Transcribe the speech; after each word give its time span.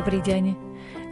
dobrý 0.00 0.24
deň. 0.24 0.44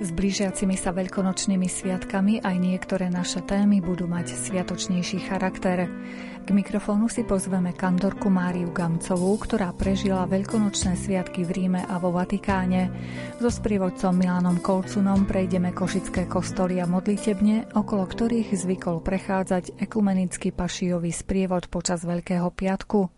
S 0.01 0.09
blížiacimi 0.17 0.73
sa 0.73 0.97
veľkonočnými 0.97 1.69
sviatkami 1.69 2.41
aj 2.41 2.57
niektoré 2.57 3.13
naše 3.13 3.45
témy 3.45 3.85
budú 3.85 4.09
mať 4.09 4.33
sviatočnejší 4.33 5.29
charakter. 5.29 5.93
K 6.41 6.49
mikrofónu 6.49 7.13
si 7.13 7.21
pozveme 7.21 7.77
kantorku 7.77 8.33
Máriu 8.33 8.73
Gamcovú, 8.73 9.37
ktorá 9.45 9.77
prežila 9.77 10.25
veľkonočné 10.25 10.97
sviatky 10.97 11.45
v 11.45 11.51
Ríme 11.53 11.85
a 11.85 12.01
vo 12.01 12.17
Vatikáne. 12.17 12.89
So 13.37 13.53
sprievodcom 13.53 14.17
Milanom 14.17 14.57
Kolcunom 14.65 15.29
prejdeme 15.29 15.77
košické 15.77 16.25
kostoly 16.25 16.81
a 16.81 16.89
modlitebne, 16.89 17.77
okolo 17.77 18.09
ktorých 18.09 18.57
zvykol 18.57 19.05
prechádzať 19.05 19.85
ekumenický 19.85 20.49
pašijový 20.57 21.13
sprievod 21.13 21.69
počas 21.69 22.09
Veľkého 22.09 22.49
piatku. 22.49 23.13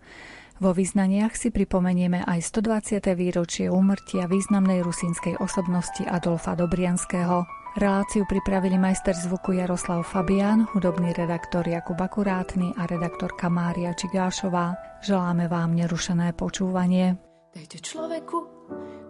Vo 0.61 0.77
význaniach 0.77 1.41
si 1.41 1.49
pripomenieme 1.49 2.21
aj 2.21 2.53
120. 2.53 3.01
výročie 3.17 3.73
úmrtia 3.73 4.29
významnej 4.29 4.85
rusínskej 4.85 5.41
osobnosti 5.41 6.05
Adolfa 6.05 6.53
Dobrianského. 6.53 7.49
Reláciu 7.81 8.29
pripravili 8.29 8.77
majster 8.77 9.17
zvuku 9.17 9.57
Jaroslav 9.57 10.05
Fabián, 10.05 10.69
hudobný 10.69 11.17
redaktor 11.17 11.65
Jakub 11.65 11.97
Akurátny 11.97 12.77
a 12.77 12.85
redaktorka 12.85 13.49
Mária 13.49 13.97
Čigášová. 13.97 15.01
Želáme 15.01 15.49
vám 15.49 15.73
nerušené 15.73 16.37
počúvanie. 16.37 17.17
Dajte 17.57 17.81
človeku, 17.81 18.39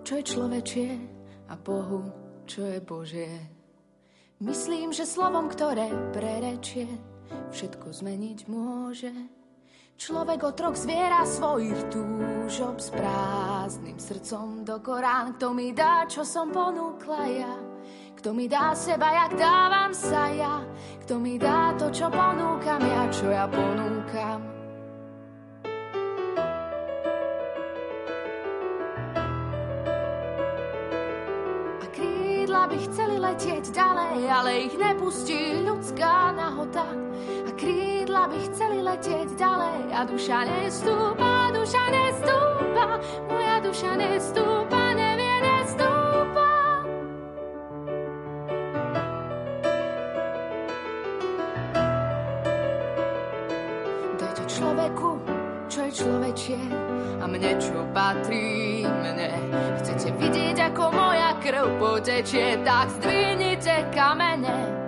čo 0.06 0.22
je 0.22 0.24
človečie 0.30 0.88
a 1.50 1.58
Bohu, 1.58 2.14
čo 2.46 2.62
je 2.62 2.78
Božie. 2.78 3.32
Myslím, 4.38 4.94
že 4.94 5.02
slovom, 5.02 5.50
ktoré 5.50 5.90
prerečie, 6.14 6.86
všetko 7.50 7.90
zmeniť 7.90 8.38
môže. 8.46 9.39
Človek 10.00 10.56
otrok 10.56 10.80
zviera 10.80 11.28
svojich 11.28 11.76
túžob 11.92 12.80
s 12.80 12.88
prázdnym 12.88 14.00
srdcom 14.00 14.64
do 14.64 14.80
Korán. 14.80 15.36
Kto 15.36 15.52
mi 15.52 15.76
dá, 15.76 16.08
čo 16.08 16.24
som 16.24 16.48
ponúkla 16.48 17.28
ja? 17.28 17.52
Kto 18.16 18.32
mi 18.32 18.48
dá 18.48 18.72
seba, 18.72 19.12
jak 19.12 19.36
dávam 19.36 19.92
sa 19.92 20.32
ja? 20.32 20.64
Kto 21.04 21.20
mi 21.20 21.36
dá 21.36 21.76
to, 21.76 21.92
čo 21.92 22.08
ponúkam 22.08 22.80
ja, 22.80 23.12
čo 23.12 23.28
ja 23.28 23.44
ponúkam? 23.44 24.59
Krídla 32.50 32.66
by 32.66 32.78
chceli 32.82 33.16
letieť 33.22 33.64
ďalej, 33.70 34.16
ale 34.26 34.50
ich 34.66 34.74
nepustí 34.74 35.62
ľudská 35.62 36.34
nahota. 36.34 36.82
A 37.46 37.50
krídla 37.54 38.26
by 38.26 38.38
chceli 38.50 38.82
letieť 38.82 39.38
ďalej 39.38 39.94
a 39.94 40.02
duša 40.02 40.50
nestúpa, 40.50 41.54
duša 41.54 41.84
nestúpa, 41.94 42.98
moja 43.30 43.56
duša 43.62 43.92
nestúpa, 43.94 44.82
nevie 44.98 45.19
človečie 55.90 56.60
a 57.20 57.24
mne 57.28 57.52
čo 57.60 57.84
patrí 57.92 58.86
mne. 58.86 59.30
Chcete 59.82 60.16
vidieť, 60.16 60.56
ako 60.72 60.84
moja 60.94 61.36
krv 61.42 61.76
potečie, 61.76 62.56
tak 62.64 62.88
zdvihnite 62.98 63.90
kamene 63.92 64.80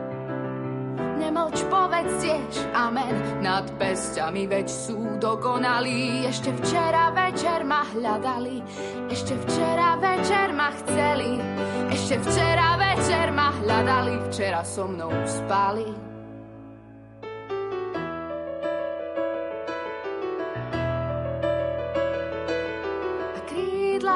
nemlč, 1.32 1.64
povedz 1.72 2.12
tiež 2.20 2.54
amen. 2.76 3.40
Nad 3.40 3.64
pestiami 3.80 4.44
veď 4.44 4.68
sú 4.68 5.16
dokonalí. 5.16 6.28
Ešte 6.28 6.52
včera 6.60 7.08
večer 7.08 7.64
ma 7.64 7.88
hľadali, 7.88 8.60
ešte 9.08 9.32
včera 9.48 9.96
večer 9.96 10.52
ma 10.52 10.68
chceli. 10.84 11.40
Ešte 11.88 12.20
včera 12.20 12.76
večer 12.76 13.32
ma 13.32 13.48
hľadali, 13.64 14.14
včera 14.28 14.60
so 14.60 14.84
mnou 14.84 15.12
spali. 15.24 16.11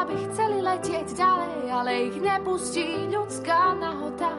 Krídla 0.07 0.23
by 0.23 0.31
chceli 0.31 0.59
letieť 0.63 1.09
ďalej, 1.19 1.57
ale 1.67 1.91
ich 2.07 2.17
nepustí 2.23 2.87
ľudská 3.11 3.75
nahota. 3.75 4.31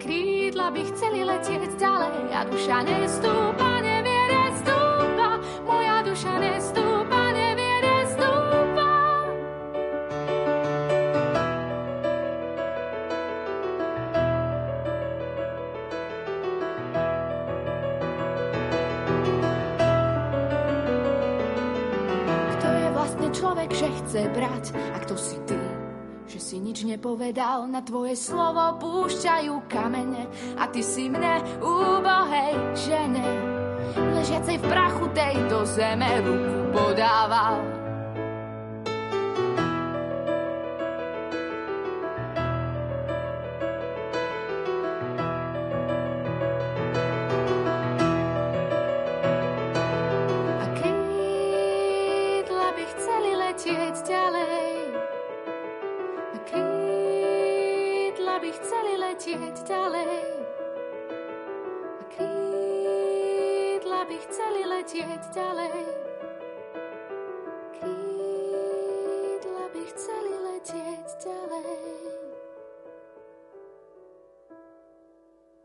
Krídla 0.00 0.72
by 0.72 0.82
chceli 0.92 1.20
letieť 1.24 1.76
ďalej 1.76 2.32
a 2.32 2.40
duša 2.48 2.78
nestúpa, 2.88 3.84
nevie 3.84 4.22
nestúpa, 4.32 5.40
moja 5.64 6.00
duša 6.04 6.34
nestúpa, 6.40 6.83
chce 24.14 24.30
brať 24.30 24.64
a 24.94 24.96
kto 25.02 25.14
si 25.18 25.34
ty? 25.42 25.58
si 26.34 26.58
nič 26.62 26.86
nepovedal, 26.86 27.66
na 27.66 27.82
tvoje 27.82 28.14
slovo 28.14 28.78
púšťajú 28.78 29.54
kamene 29.66 30.30
a 30.54 30.70
ty 30.70 30.86
si 30.86 31.10
mne, 31.10 31.42
úbohej 31.58 32.54
žene, 32.78 33.26
ležiacej 34.14 34.62
v 34.62 34.64
prachu 34.70 35.06
tejto 35.14 35.66
zeme 35.66 36.10
ruku 36.22 36.58
podával. 36.74 37.83
yet 64.92 65.22
to 65.22 65.32
tell. 65.32 66.13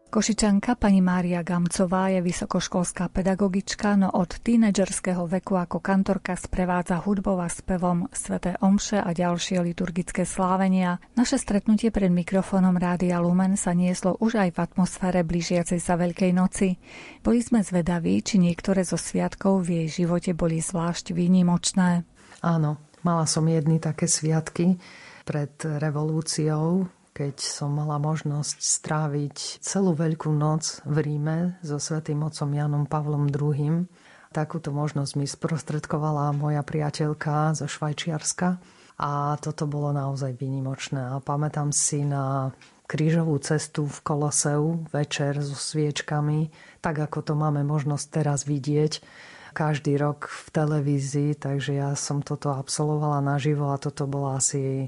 Košičanka 0.09 0.73
pani 0.73 1.05
Mária 1.05 1.45
Gamcová 1.45 2.09
je 2.09 2.25
vysokoškolská 2.25 3.13
pedagogička, 3.13 3.93
no 3.93 4.09
od 4.09 4.41
tínedžerského 4.41 5.29
veku 5.29 5.53
ako 5.53 5.77
kantorka 5.77 6.33
sprevádza 6.33 6.97
hudbou 7.05 7.37
a 7.37 7.45
spevom 7.45 8.09
Sveté 8.09 8.57
Omše 8.57 8.97
a 9.05 9.13
ďalšie 9.13 9.61
liturgické 9.61 10.25
slávenia. 10.25 10.97
Naše 11.13 11.37
stretnutie 11.37 11.93
pred 11.93 12.09
mikrofónom 12.09 12.73
Rádia 12.81 13.21
Lumen 13.21 13.53
sa 13.53 13.77
nieslo 13.77 14.17
už 14.17 14.41
aj 14.41 14.57
v 14.57 14.61
atmosfére 14.65 15.21
blížiacej 15.21 15.77
sa 15.77 15.93
Veľkej 15.93 16.33
noci. 16.33 16.81
Boli 17.21 17.45
sme 17.45 17.61
zvedaví, 17.61 18.25
či 18.25 18.41
niektoré 18.41 18.81
zo 18.81 18.97
sviatkov 18.97 19.61
v 19.69 19.85
jej 19.85 20.01
živote 20.01 20.33
boli 20.33 20.57
zvlášť 20.57 21.13
výnimočné. 21.13 22.01
Áno, 22.41 22.81
mala 23.05 23.29
som 23.29 23.45
jedny 23.45 23.77
také 23.77 24.09
sviatky 24.09 24.73
pred 25.21 25.53
revolúciou, 25.61 26.89
keď 27.19 27.35
som 27.43 27.75
mala 27.75 27.99
možnosť 27.99 28.63
stráviť 28.63 29.59
celú 29.59 29.91
Veľkú 29.91 30.31
noc 30.31 30.79
v 30.87 31.03
Ríme 31.03 31.59
so 31.59 31.75
svätým 31.75 32.23
otcom 32.23 32.47
Janom 32.47 32.87
Pavlom 32.87 33.27
II. 33.27 33.91
Takúto 34.31 34.71
možnosť 34.71 35.19
mi 35.19 35.27
sprostredkovala 35.27 36.31
moja 36.31 36.63
priateľka 36.63 37.59
zo 37.59 37.67
Švajčiarska 37.67 38.63
a 39.03 39.35
toto 39.35 39.67
bolo 39.67 39.91
naozaj 39.91 40.31
výnimočné. 40.39 41.11
A 41.11 41.19
pamätám 41.19 41.75
si 41.75 42.07
na 42.07 42.55
krížovú 42.87 43.35
cestu 43.43 43.83
v 43.83 43.99
Koloseu 43.99 44.87
večer 44.95 45.43
so 45.43 45.59
sviečkami, 45.59 46.55
tak 46.79 47.03
ako 47.03 47.19
to 47.19 47.33
máme 47.35 47.67
možnosť 47.67 48.05
teraz 48.15 48.47
vidieť 48.47 49.03
každý 49.51 49.99
rok 49.99 50.31
v 50.31 50.55
televízii, 50.55 51.35
takže 51.35 51.83
ja 51.83 51.91
som 51.99 52.23
toto 52.23 52.55
absolvovala 52.55 53.19
naživo 53.19 53.75
a 53.75 53.81
toto 53.81 54.07
bolo 54.07 54.31
asi 54.31 54.87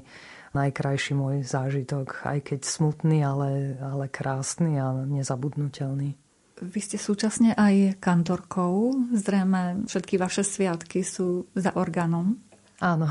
najkrajší 0.52 1.12
môj 1.16 1.44
zážitok, 1.44 2.24
aj 2.28 2.52
keď 2.52 2.60
smutný, 2.64 3.24
ale, 3.24 3.76
ale 3.80 4.06
krásny 4.08 4.78
a 4.80 4.92
nezabudnutelný. 5.04 6.16
Vy 6.62 6.80
ste 6.80 6.94
súčasne 6.94 7.58
aj 7.58 7.98
kantorkou. 7.98 8.94
Zrejme 9.10 9.88
všetky 9.90 10.14
vaše 10.14 10.46
sviatky 10.46 11.02
sú 11.02 11.50
za 11.58 11.74
orgánom. 11.74 12.38
Áno, 12.78 13.10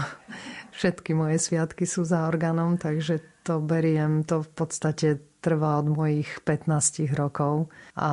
všetky 0.75 1.11
moje 1.11 1.39
sviatky 1.39 1.83
sú 1.83 2.07
za 2.07 2.27
orgánom, 2.27 2.79
takže 2.79 3.19
to 3.43 3.59
beriem, 3.59 4.23
to 4.23 4.43
v 4.45 4.49
podstate 4.55 5.07
trvá 5.41 5.81
od 5.81 5.89
mojich 5.89 6.29
15 6.45 7.09
rokov 7.17 7.73
a 7.97 8.11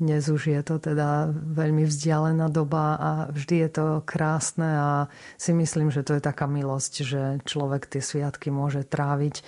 dnes 0.00 0.24
už 0.32 0.56
je 0.56 0.60
to 0.64 0.80
teda 0.80 1.28
veľmi 1.32 1.84
vzdialená 1.84 2.48
doba 2.48 2.96
a 2.96 3.10
vždy 3.28 3.68
je 3.68 3.70
to 3.70 3.86
krásne 4.08 4.64
a 4.66 4.90
si 5.36 5.52
myslím, 5.52 5.92
že 5.92 6.00
to 6.00 6.16
je 6.16 6.24
taká 6.24 6.48
milosť, 6.48 6.92
že 7.04 7.22
človek 7.44 7.84
tie 7.92 8.00
sviatky 8.00 8.48
môže 8.48 8.88
tráviť 8.88 9.44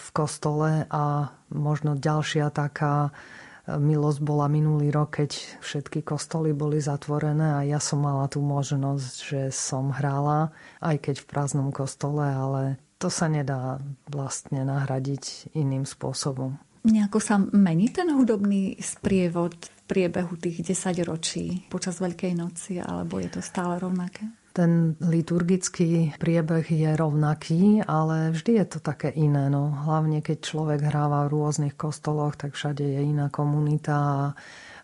v 0.00 0.08
kostole 0.16 0.88
a 0.88 1.36
možno 1.52 2.00
ďalšia 2.00 2.48
taká 2.48 3.12
milosť 3.64 4.20
bola 4.20 4.48
minulý 4.48 4.92
rok, 4.92 5.20
keď 5.20 5.60
všetky 5.64 6.04
kostoly 6.04 6.52
boli 6.52 6.84
zatvorené 6.84 7.56
a 7.56 7.60
ja 7.64 7.80
som 7.80 8.04
mala 8.04 8.28
tú 8.28 8.44
možnosť, 8.44 9.14
že 9.24 9.40
som 9.52 9.88
hrála, 9.88 10.52
aj 10.84 10.96
keď 11.00 11.24
v 11.24 11.28
prázdnom 11.28 11.70
kostole, 11.72 12.24
ale 12.24 12.76
to 13.04 13.12
sa 13.12 13.28
nedá 13.28 13.76
vlastne 14.08 14.64
nahradiť 14.64 15.52
iným 15.52 15.84
spôsobom. 15.84 16.56
Nejako 16.88 17.20
sa 17.20 17.36
mení 17.36 17.92
ten 17.92 18.08
hudobný 18.08 18.80
sprievod 18.80 19.52
v 19.52 19.80
priebehu 19.84 20.40
tých 20.40 20.64
10 20.64 21.04
ročí 21.04 21.68
počas 21.68 22.00
Veľkej 22.00 22.32
noci, 22.32 22.80
alebo 22.80 23.20
je 23.20 23.28
to 23.28 23.44
stále 23.44 23.76
rovnaké? 23.76 24.24
Ten 24.56 24.96
liturgický 25.04 26.16
priebeh 26.16 26.64
je 26.64 26.96
rovnaký, 26.96 27.84
ale 27.84 28.32
vždy 28.32 28.64
je 28.64 28.66
to 28.72 28.78
také 28.80 29.12
iné. 29.12 29.52
No. 29.52 29.68
Hlavne 29.84 30.24
keď 30.24 30.40
človek 30.40 30.80
hráva 30.88 31.28
v 31.28 31.34
rôznych 31.36 31.76
kostoloch, 31.76 32.40
tak 32.40 32.56
všade 32.56 32.84
je 32.86 33.00
iná 33.04 33.28
komunita 33.28 33.96
a 33.96 34.22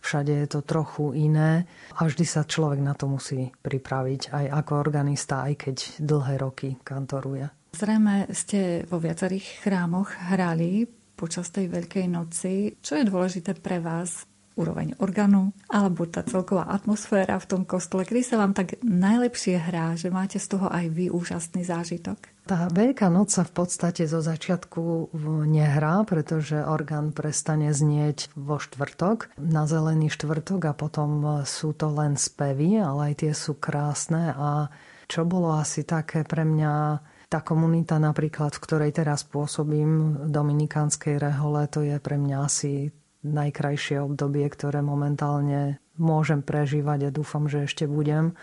všade 0.04 0.44
je 0.44 0.46
to 0.50 0.60
trochu 0.60 1.16
iné 1.16 1.64
a 1.96 2.00
vždy 2.04 2.24
sa 2.24 2.44
človek 2.44 2.80
na 2.84 2.96
to 2.96 3.08
musí 3.08 3.52
pripraviť 3.60 4.32
aj 4.32 4.44
ako 4.64 4.72
organista, 4.76 5.46
aj 5.48 5.54
keď 5.56 5.76
dlhé 6.02 6.34
roky 6.40 6.68
kantoruje. 6.80 7.59
Zrejme 7.70 8.28
ste 8.34 8.84
vo 8.90 8.98
viacerých 8.98 9.64
chrámoch 9.66 10.10
hrali 10.32 10.84
počas 11.14 11.52
tej 11.52 11.68
Veľkej 11.68 12.06
noci. 12.10 12.74
Čo 12.80 13.00
je 13.00 13.04
dôležité 13.08 13.56
pre 13.56 13.78
vás 13.78 14.24
úroveň 14.58 14.98
orgánu 15.00 15.56
alebo 15.72 16.04
tá 16.04 16.20
celková 16.26 16.68
atmosféra 16.68 17.40
v 17.40 17.48
tom 17.48 17.62
kostole, 17.64 18.04
kedy 18.04 18.20
sa 18.20 18.36
vám 18.36 18.52
tak 18.52 18.76
najlepšie 18.84 19.56
hrá, 19.56 19.96
že 19.96 20.12
máte 20.12 20.36
z 20.36 20.46
toho 20.52 20.68
aj 20.68 20.90
vy 20.92 21.08
úžasný 21.08 21.64
zážitok? 21.64 22.18
Tá 22.44 22.66
Veľká 22.66 23.08
noc 23.08 23.30
sa 23.30 23.46
v 23.46 23.62
podstate 23.62 24.10
zo 24.10 24.18
začiatku 24.20 25.14
nehrá, 25.46 26.02
pretože 26.02 26.58
orgán 26.58 27.14
prestane 27.14 27.70
znieť 27.70 28.34
vo 28.34 28.58
štvrtok, 28.58 29.38
na 29.38 29.64
zelený 29.70 30.10
štvrtok 30.10 30.60
a 30.66 30.72
potom 30.74 31.40
sú 31.46 31.72
to 31.72 31.88
len 31.94 32.18
spevy, 32.18 32.82
ale 32.82 33.14
aj 33.14 33.24
tie 33.24 33.32
sú 33.32 33.54
krásne 33.56 34.34
a 34.34 34.66
čo 35.06 35.26
bolo 35.26 35.54
asi 35.54 35.82
také 35.82 36.22
pre 36.22 36.42
mňa 36.46 37.02
tá 37.30 37.38
komunita 37.38 38.02
napríklad, 38.02 38.58
v 38.58 38.62
ktorej 38.66 38.90
teraz 38.90 39.22
pôsobím, 39.22 40.26
Dominikánskej 40.26 41.22
rehole, 41.22 41.70
to 41.70 41.86
je 41.86 42.02
pre 42.02 42.18
mňa 42.18 42.36
asi 42.42 42.90
najkrajšie 43.22 44.02
obdobie, 44.02 44.42
ktoré 44.50 44.82
momentálne 44.82 45.78
môžem 45.94 46.42
prežívať 46.42 47.06
a 47.06 47.14
dúfam, 47.14 47.46
že 47.46 47.70
ešte 47.70 47.86
budem 47.86 48.34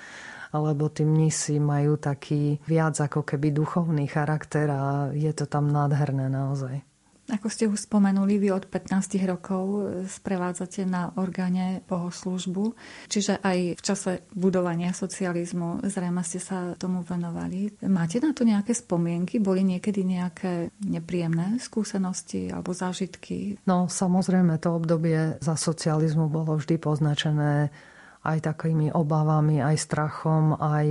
lebo 0.56 0.88
tí 0.88 1.04
mnisi 1.04 1.60
majú 1.60 2.00
taký 2.00 2.64
viac 2.64 2.96
ako 2.96 3.28
keby 3.28 3.52
duchovný 3.52 4.08
charakter 4.08 4.72
a 4.72 5.12
je 5.12 5.32
to 5.36 5.44
tam 5.44 5.68
nádherné 5.68 6.32
naozaj. 6.32 6.87
Ako 7.28 7.52
ste 7.52 7.68
už 7.68 7.92
spomenuli, 7.92 8.40
vy 8.40 8.56
od 8.56 8.72
15 8.72 9.20
rokov 9.28 9.84
sprevádzate 10.08 10.88
na 10.88 11.12
orgáne 11.20 11.84
bohoslužbu, 11.92 12.72
čiže 13.12 13.44
aj 13.44 13.76
v 13.76 13.82
čase 13.84 14.24
budovania 14.32 14.96
socializmu 14.96 15.84
zrejme 15.84 16.24
ste 16.24 16.40
sa 16.40 16.72
tomu 16.80 17.04
venovali. 17.04 17.84
Máte 17.84 18.24
na 18.24 18.32
to 18.32 18.48
nejaké 18.48 18.72
spomienky? 18.72 19.44
Boli 19.44 19.68
niekedy 19.68 20.08
nejaké 20.08 20.72
nepríjemné 20.88 21.60
skúsenosti 21.60 22.48
alebo 22.48 22.72
zážitky? 22.72 23.60
No 23.68 23.92
samozrejme, 23.92 24.56
to 24.64 24.80
obdobie 24.80 25.36
za 25.44 25.60
socializmu 25.60 26.32
bolo 26.32 26.56
vždy 26.56 26.80
poznačené 26.80 27.76
aj 28.24 28.38
takými 28.40 28.96
obavami, 28.96 29.60
aj 29.60 29.76
strachom, 29.76 30.56
aj 30.56 30.88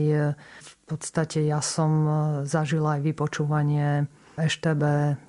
v 0.61 0.73
podstate 0.85 1.49
ja 1.49 1.65
som 1.65 2.05
zažila 2.44 3.00
aj 3.00 3.03
vypočúvanie 3.09 4.05
EŠTB, 4.37 4.83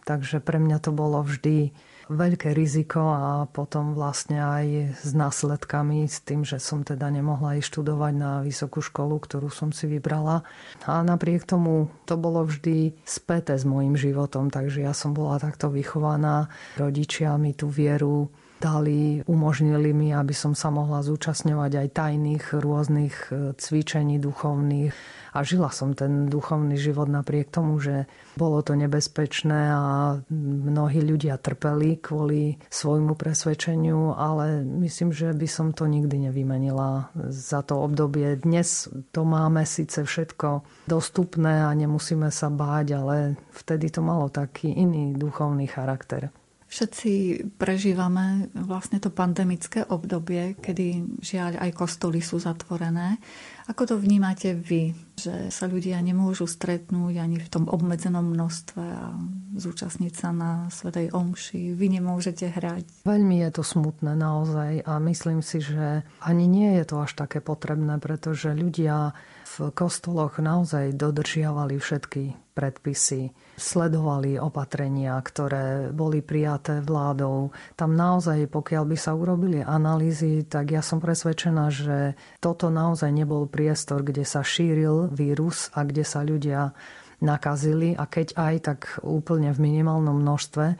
takže 0.03 0.43
pre 0.43 0.59
mňa 0.59 0.77
to 0.83 0.91
bolo 0.91 1.23
vždy 1.23 1.71
veľké 2.07 2.55
riziko 2.55 3.03
a 3.03 3.47
potom 3.51 3.91
vlastne 3.91 4.39
aj 4.39 4.95
s 5.03 5.11
následkami, 5.11 6.07
s 6.07 6.23
tým, 6.23 6.47
že 6.47 6.59
som 6.59 6.83
teda 6.83 7.11
nemohla 7.11 7.59
ísť 7.59 7.67
študovať 7.67 8.13
na 8.15 8.31
vysokú 8.43 8.79
školu, 8.79 9.19
ktorú 9.19 9.51
som 9.51 9.75
si 9.75 9.91
vybrala. 9.91 10.47
A 10.87 11.03
napriek 11.03 11.43
tomu 11.43 11.91
to 12.07 12.15
bolo 12.15 12.47
vždy 12.47 12.95
späté 13.03 13.59
s 13.59 13.67
môjim 13.67 13.99
životom, 13.99 14.47
takže 14.47 14.87
ja 14.87 14.95
som 14.95 15.11
bola 15.11 15.35
takto 15.39 15.67
vychovaná. 15.67 16.47
Rodičia 16.79 17.35
mi 17.35 17.51
tú 17.51 17.67
vieru 17.67 18.31
dali, 18.57 19.21
umožnili 19.25 19.93
mi, 19.93 20.09
aby 20.13 20.33
som 20.33 20.57
sa 20.57 20.73
mohla 20.73 21.05
zúčastňovať 21.05 21.71
aj 21.77 21.87
tajných 21.93 22.43
rôznych 22.57 23.15
e, 23.29 23.53
cvičení 23.53 24.17
duchovných 24.17 24.93
a 25.37 25.45
žila 25.45 25.69
som 25.69 25.93
ten 25.93 26.25
duchovný 26.25 26.73
život 26.81 27.05
napriek 27.05 27.53
tomu, 27.53 27.77
že 27.77 28.09
bolo 28.33 28.65
to 28.65 28.73
nebezpečné 28.73 29.69
a 29.69 30.17
mnohí 30.33 31.05
ľudia 31.05 31.37
trpeli 31.37 32.01
kvôli 32.01 32.57
svojmu 32.73 33.13
presvedčeniu, 33.13 34.17
ale 34.17 34.65
myslím, 34.65 35.13
že 35.13 35.29
by 35.37 35.45
som 35.45 35.77
to 35.77 35.85
nikdy 35.85 36.17
nevymenila 36.25 37.13
za 37.29 37.61
to 37.61 37.77
obdobie. 37.77 38.41
Dnes 38.41 38.89
to 39.13 39.21
máme 39.21 39.61
síce 39.69 40.01
všetko 40.01 40.65
dostupné 40.89 41.61
a 41.61 41.69
nemusíme 41.77 42.33
sa 42.33 42.49
báť, 42.49 42.97
ale 42.97 43.15
vtedy 43.53 43.93
to 43.93 44.01
malo 44.01 44.33
taký 44.33 44.73
iný 44.73 45.13
duchovný 45.13 45.69
charakter. 45.69 46.33
Všetci 46.67 47.11
prežívame 47.55 48.51
vlastne 48.51 48.99
to 48.99 49.07
pandemické 49.07 49.87
obdobie, 49.87 50.51
kedy 50.59 51.19
žiaľ 51.23 51.63
aj 51.63 51.71
kostoly 51.71 52.19
sú 52.19 52.43
zatvorené. 52.43 53.23
Ako 53.71 53.87
to 53.87 53.95
vnímate 53.95 54.51
vy, 54.51 54.91
že 55.15 55.47
sa 55.47 55.71
ľudia 55.71 55.95
nemôžu 56.03 56.43
stretnúť 56.43 57.23
ani 57.23 57.39
v 57.39 57.47
tom 57.47 57.71
obmedzenom 57.71 58.23
množstve 58.23 58.83
a 58.83 59.15
zúčastniť 59.55 60.13
sa 60.15 60.35
na 60.35 60.67
Svetej 60.67 61.15
Omši? 61.15 61.71
Vy 61.71 61.87
nemôžete 61.99 62.51
hrať? 62.51 63.07
Veľmi 63.07 63.47
je 63.47 63.49
to 63.55 63.63
smutné 63.63 64.19
naozaj 64.19 64.83
a 64.83 64.99
myslím 65.07 65.39
si, 65.39 65.63
že 65.63 66.03
ani 66.19 66.51
nie 66.51 66.75
je 66.79 66.83
to 66.83 66.99
až 66.99 67.15
také 67.15 67.39
potrebné, 67.39 67.95
pretože 68.03 68.51
ľudia 68.51 69.15
v 69.57 69.73
kostoloch 69.73 70.37
naozaj 70.37 70.93
dodržiavali 70.93 71.81
všetky 71.81 72.53
predpisy, 72.53 73.33
sledovali 73.57 74.37
opatrenia, 74.37 75.17
ktoré 75.17 75.89
boli 75.89 76.21
prijaté 76.21 76.81
vládou. 76.81 77.53
Tam 77.73 77.97
naozaj, 77.97 78.49
pokiaľ 78.49 78.83
by 78.85 78.97
sa 78.97 79.17
urobili 79.17 79.61
analýzy, 79.61 80.45
tak 80.45 80.73
ja 80.73 80.81
som 80.85 81.01
presvedčená, 81.01 81.73
že 81.73 82.17
toto 82.37 82.69
naozaj 82.69 83.09
nebol 83.09 83.49
priestor, 83.49 84.05
kde 84.05 84.25
sa 84.25 84.45
šíril 84.45 85.09
vírus 85.09 85.73
a 85.73 85.85
kde 85.85 86.05
sa 86.05 86.21
ľudia 86.21 86.73
nakazili 87.21 87.97
a 87.97 88.05
keď 88.05 88.37
aj, 88.37 88.55
tak 88.61 88.79
úplne 89.01 89.49
v 89.53 89.61
minimálnom 89.61 90.21
množstve. 90.21 90.77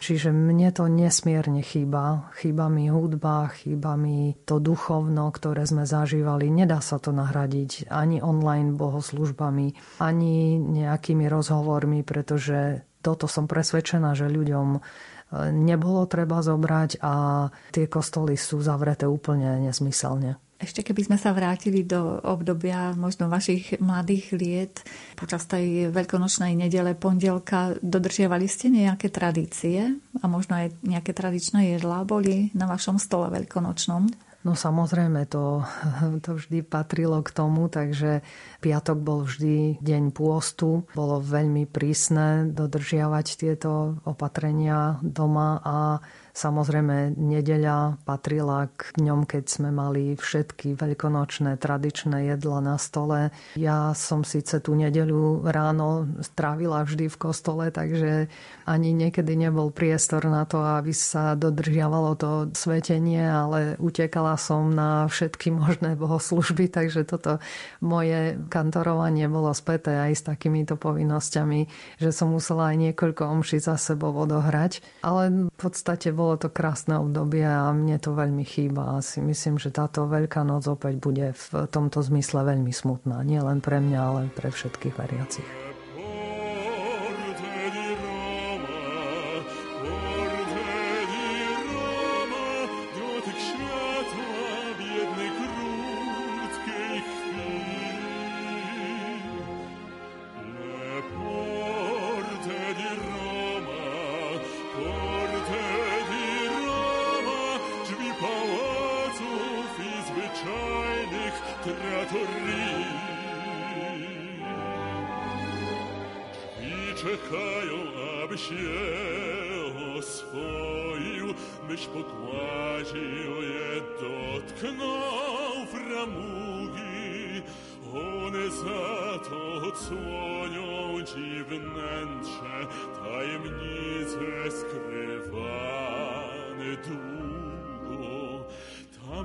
Čiže 0.00 0.32
mne 0.32 0.72
to 0.72 0.88
nesmierne 0.88 1.60
chýba. 1.60 2.32
Chýba 2.40 2.72
mi 2.72 2.88
hudba, 2.88 3.52
chýba 3.52 4.00
mi 4.00 4.32
to 4.48 4.56
duchovno, 4.56 5.28
ktoré 5.28 5.68
sme 5.68 5.84
zažívali. 5.84 6.48
Nedá 6.48 6.80
sa 6.80 6.96
to 6.96 7.12
nahradiť 7.12 7.92
ani 7.92 8.24
online 8.24 8.80
bohoslužbami, 8.80 10.00
ani 10.00 10.56
nejakými 10.56 11.28
rozhovormi, 11.28 12.00
pretože 12.00 12.80
toto 13.04 13.28
som 13.28 13.44
presvedčená, 13.44 14.16
že 14.16 14.32
ľuďom 14.32 14.68
e, 14.76 14.80
nebolo 15.52 16.08
treba 16.08 16.40
zobrať 16.40 17.04
a 17.04 17.12
tie 17.68 17.84
kostoly 17.84 18.40
sú 18.40 18.64
zavreté 18.64 19.04
úplne 19.04 19.60
nezmyselne. 19.68 20.40
Ešte 20.60 20.84
keby 20.84 21.08
sme 21.08 21.16
sa 21.16 21.32
vrátili 21.32 21.80
do 21.88 22.20
obdobia 22.20 22.92
možno 22.92 23.32
vašich 23.32 23.80
mladých 23.80 24.36
liet, 24.36 24.84
počas 25.16 25.48
tej 25.48 25.88
veľkonočnej 25.88 26.52
nedele, 26.52 26.92
pondelka, 26.92 27.80
dodržiavali 27.80 28.44
ste 28.44 28.68
nejaké 28.68 29.08
tradície 29.08 29.96
a 30.20 30.24
možno 30.28 30.60
aj 30.60 30.76
nejaké 30.84 31.16
tradičné 31.16 31.80
jedlá 31.80 32.04
boli 32.04 32.52
na 32.52 32.68
vašom 32.68 33.00
stole 33.00 33.32
veľkonočnom? 33.32 34.30
No 34.40 34.56
samozrejme, 34.56 35.28
to, 35.28 35.64
to 36.24 36.40
vždy 36.40 36.64
patrilo 36.64 37.20
k 37.20 37.28
tomu, 37.28 37.68
takže 37.68 38.24
piatok 38.64 38.96
bol 38.96 39.28
vždy 39.28 39.80
deň 39.84 40.16
pôstu. 40.16 40.88
Bolo 40.96 41.20
veľmi 41.20 41.68
prísne 41.68 42.48
dodržiavať 42.48 43.26
tieto 43.36 44.00
opatrenia 44.08 44.96
doma 45.04 45.60
a 45.60 45.76
Samozrejme, 46.30 47.18
nedeľa 47.18 48.00
patrila 48.06 48.70
k 48.72 48.94
dňom, 48.96 49.26
keď 49.26 49.44
sme 49.50 49.68
mali 49.74 50.14
všetky 50.14 50.78
veľkonočné 50.78 51.58
tradičné 51.58 52.32
jedla 52.34 52.58
na 52.62 52.76
stole. 52.78 53.34
Ja 53.58 53.92
som 53.98 54.22
síce 54.22 54.62
tú 54.62 54.78
nedeľu 54.78 55.44
ráno 55.50 56.06
strávila 56.22 56.86
vždy 56.86 57.10
v 57.10 57.20
kostole, 57.20 57.74
takže 57.74 58.30
ani 58.64 58.94
niekedy 58.94 59.34
nebol 59.34 59.74
priestor 59.74 60.26
na 60.30 60.46
to, 60.46 60.62
aby 60.62 60.94
sa 60.94 61.34
dodržiavalo 61.34 62.14
to 62.14 62.30
svetenie, 62.54 63.22
ale 63.22 63.74
utekala 63.82 64.38
som 64.38 64.70
na 64.70 65.10
všetky 65.10 65.50
možné 65.50 65.98
bohoslužby, 65.98 66.70
takže 66.70 67.02
toto 67.04 67.42
moje 67.82 68.38
kantorovanie 68.46 69.26
bolo 69.26 69.50
späté 69.50 69.98
aj 69.98 70.12
s 70.14 70.22
takýmito 70.26 70.78
povinnosťami, 70.78 71.60
že 71.98 72.10
som 72.14 72.30
musela 72.30 72.70
aj 72.70 72.76
niekoľko 72.90 73.22
omší 73.26 73.58
za 73.58 73.74
sebou 73.74 74.14
odohrať. 74.14 74.82
Ale 75.02 75.50
v 75.50 75.56
podstate 75.58 76.14
bolo 76.20 76.36
to 76.36 76.52
krásne 76.52 77.00
obdobie 77.00 77.48
a 77.48 77.72
mne 77.72 77.96
to 77.96 78.12
veľmi 78.12 78.44
chýba. 78.44 79.00
A 79.00 79.00
si 79.00 79.24
myslím, 79.24 79.56
že 79.56 79.72
táto 79.72 80.04
Veľká 80.04 80.44
noc 80.44 80.68
opäť 80.68 81.00
bude 81.00 81.32
v 81.32 81.64
tomto 81.72 82.04
zmysle 82.04 82.44
veľmi 82.44 82.68
smutná. 82.68 83.24
Nie 83.24 83.40
len 83.40 83.64
pre 83.64 83.80
mňa, 83.80 84.00
ale 84.04 84.20
pre 84.28 84.52
všetkých 84.52 84.94
veriacich. 85.00 85.69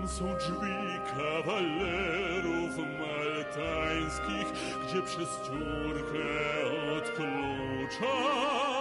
Są 0.07 0.35
drzwi 0.38 1.00
kawalerów 1.17 2.77
maltańskich, 2.77 4.47
gdzie 4.83 5.01
przez 5.01 5.29
dziurkę 5.45 6.27
od 6.97 7.09
klucza 7.09 8.13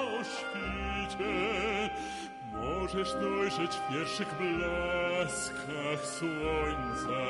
o 0.05 0.25
świcie 0.25 1.91
możesz 2.53 3.13
dojrzeć 3.13 3.77
w 3.77 3.89
pierwszych 3.93 4.35
blaskach 4.39 6.07
słońca 6.07 7.21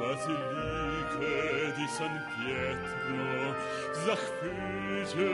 bazylikę 0.00 1.32
di 1.76 1.88
San 1.88 2.20
Pietro 2.36 3.54
w 3.94 4.06
zachwycie. 4.06 5.28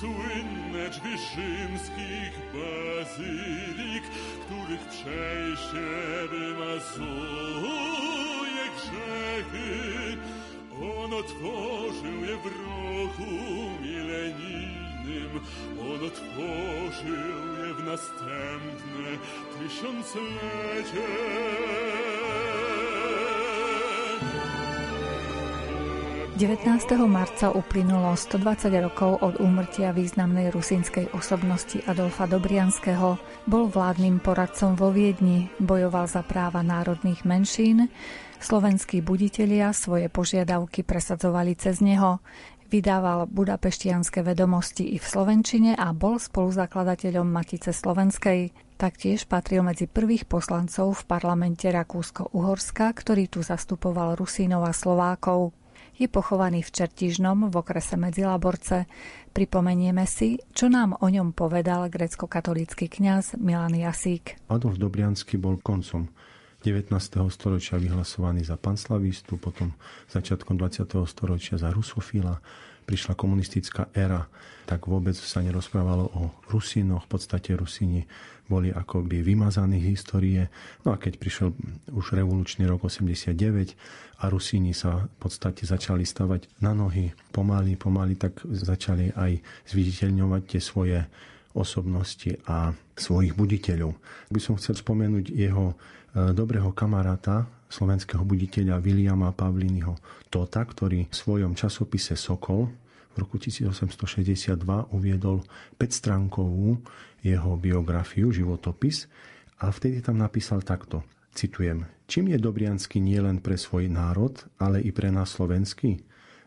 Słynne 0.00 0.90
drzwi 0.90 1.10
rzymskich 1.10 2.32
bazylik, 2.54 4.04
których 4.44 4.80
przejście 4.80 5.86
wymazuje 6.30 7.44
grzechy. 8.76 10.18
On 10.82 11.14
otworzył 11.14 12.24
je 12.24 12.36
w 12.36 12.46
roku 12.46 13.32
milenijnym, 13.82 15.40
on 15.80 16.06
otworzył 16.06 17.66
je 17.66 17.74
w 17.74 17.84
następne 17.84 19.08
tysiąclecie. 19.58 21.08
19. 26.34 26.98
marca 27.06 27.54
uplynulo 27.54 28.10
120 28.18 28.66
rokov 28.82 29.22
od 29.22 29.38
úmrtia 29.38 29.94
významnej 29.94 30.50
rusínskej 30.50 31.14
osobnosti 31.14 31.78
Adolfa 31.86 32.26
Dobrianského. 32.26 33.22
Bol 33.46 33.70
vládnym 33.70 34.18
poradcom 34.18 34.74
vo 34.74 34.90
Viedni, 34.90 35.46
bojoval 35.62 36.10
za 36.10 36.26
práva 36.26 36.66
národných 36.66 37.22
menšín, 37.22 37.86
slovenskí 38.42 38.98
buditelia 38.98 39.70
svoje 39.70 40.10
požiadavky 40.10 40.82
presadzovali 40.82 41.54
cez 41.54 41.78
neho, 41.78 42.18
vydával 42.66 43.30
budapeštianské 43.30 44.26
vedomosti 44.26 44.90
i 44.90 44.98
v 44.98 45.06
Slovenčine 45.06 45.78
a 45.78 45.94
bol 45.94 46.18
spoluzakladateľom 46.18 47.30
Matice 47.30 47.70
Slovenskej. 47.70 48.50
Taktiež 48.74 49.30
patril 49.30 49.62
medzi 49.62 49.86
prvých 49.86 50.26
poslancov 50.26 50.98
v 50.98 51.02
parlamente 51.06 51.70
Rakúsko-Uhorska, 51.70 52.90
ktorý 52.90 53.30
tu 53.30 53.38
zastupoval 53.46 54.18
Rusínov 54.18 54.66
a 54.66 54.74
Slovákov 54.74 55.54
je 55.94 56.06
pochovaný 56.10 56.66
v 56.66 56.74
Čertižnom 56.74 57.50
v 57.50 57.54
okrese 57.54 57.94
Medzilaborce. 57.94 58.86
Pripomenieme 59.30 60.06
si, 60.06 60.38
čo 60.50 60.66
nám 60.66 60.98
o 60.98 61.06
ňom 61.06 61.34
povedal 61.34 61.86
grecko-katolícky 61.90 62.90
kňaz 62.90 63.38
Milan 63.38 63.74
Jasík. 63.74 64.38
Adolf 64.50 64.78
Dobriansky 64.78 65.38
bol 65.38 65.58
koncom 65.62 66.10
19. 66.64 66.88
storočia 67.28 67.76
vyhlasovaný 67.76 68.40
za 68.48 68.56
panslavistu, 68.56 69.36
potom 69.36 69.76
začiatkom 70.08 70.56
20. 70.56 70.88
storočia 71.04 71.60
za 71.60 71.68
rusofila, 71.68 72.40
prišla 72.88 73.12
komunistická 73.12 73.92
éra, 73.92 74.28
tak 74.64 74.88
vôbec 74.88 75.12
sa 75.12 75.44
nerozprávalo 75.44 76.08
o 76.08 76.22
Rusínoch. 76.48 77.04
V 77.04 77.10
podstate 77.20 77.52
Rusíni 77.52 78.08
boli 78.46 78.68
akoby 78.68 79.24
vymazaní 79.24 79.80
histórie. 79.80 80.52
No 80.84 80.92
a 80.92 81.00
keď 81.00 81.16
prišiel 81.16 81.48
už 81.92 82.16
revolučný 82.16 82.68
rok 82.68 82.84
89 82.84 83.32
a 84.20 84.24
Rusíni 84.28 84.76
sa 84.76 85.08
v 85.08 85.16
podstate 85.16 85.64
začali 85.64 86.04
stavať 86.04 86.60
na 86.60 86.76
nohy 86.76 87.12
pomaly, 87.32 87.76
pomaly, 87.76 88.14
tak 88.20 88.44
začali 88.44 89.12
aj 89.16 89.40
zviditeľňovať 89.68 90.42
tie 90.44 90.60
svoje 90.60 90.98
osobnosti 91.54 92.34
a 92.50 92.74
svojich 92.98 93.32
buditeľov. 93.38 93.94
By 94.28 94.40
som 94.42 94.58
chcel 94.58 94.74
spomenúť 94.74 95.30
jeho 95.30 95.72
e, 95.72 95.74
dobrého 96.34 96.74
kamaráta, 96.74 97.46
slovenského 97.70 98.22
buditeľa 98.22 98.78
Viliama 98.78 99.34
Pavlínyho 99.34 99.98
Tota, 100.30 100.62
ktorý 100.62 101.10
v 101.10 101.14
svojom 101.14 101.54
časopise 101.58 102.18
Sokol 102.18 102.70
v 103.14 103.22
roku 103.22 103.38
1862 103.38 104.58
uviedol 104.90 105.46
5-stránkovú 105.78 106.82
jeho 107.22 107.52
biografiu, 107.54 108.34
životopis 108.34 109.06
a 109.62 109.70
vtedy 109.70 110.02
tam 110.02 110.18
napísal 110.18 110.66
takto, 110.66 111.06
citujem, 111.30 111.86
čím 112.10 112.34
je 112.34 112.38
Dobriansky 112.42 112.98
nielen 112.98 113.38
pre 113.38 113.54
svoj 113.54 113.86
národ, 113.86 114.34
ale 114.58 114.82
i 114.82 114.90
pre 114.90 115.14
nás 115.14 115.30
slovenský? 115.30 116.02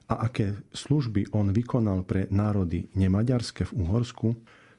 A 0.08 0.28
aké 0.28 0.56
služby 0.72 1.32
on 1.36 1.56
vykonal 1.56 2.04
pre 2.04 2.28
národy 2.32 2.92
nemaďarské 2.96 3.68
v 3.72 3.76
Uhorsku, 3.88 4.36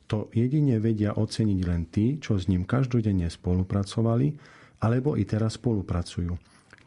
to 0.09 0.33
jedine 0.33 0.81
vedia 0.81 1.13
oceniť 1.13 1.61
len 1.69 1.85
tí, 1.93 2.17
čo 2.17 2.41
s 2.41 2.49
ním 2.49 2.65
každodenne 2.65 3.29
spolupracovali, 3.29 4.33
alebo 4.81 5.21
i 5.21 5.29
teraz 5.29 5.61
spolupracujú. 5.61 6.33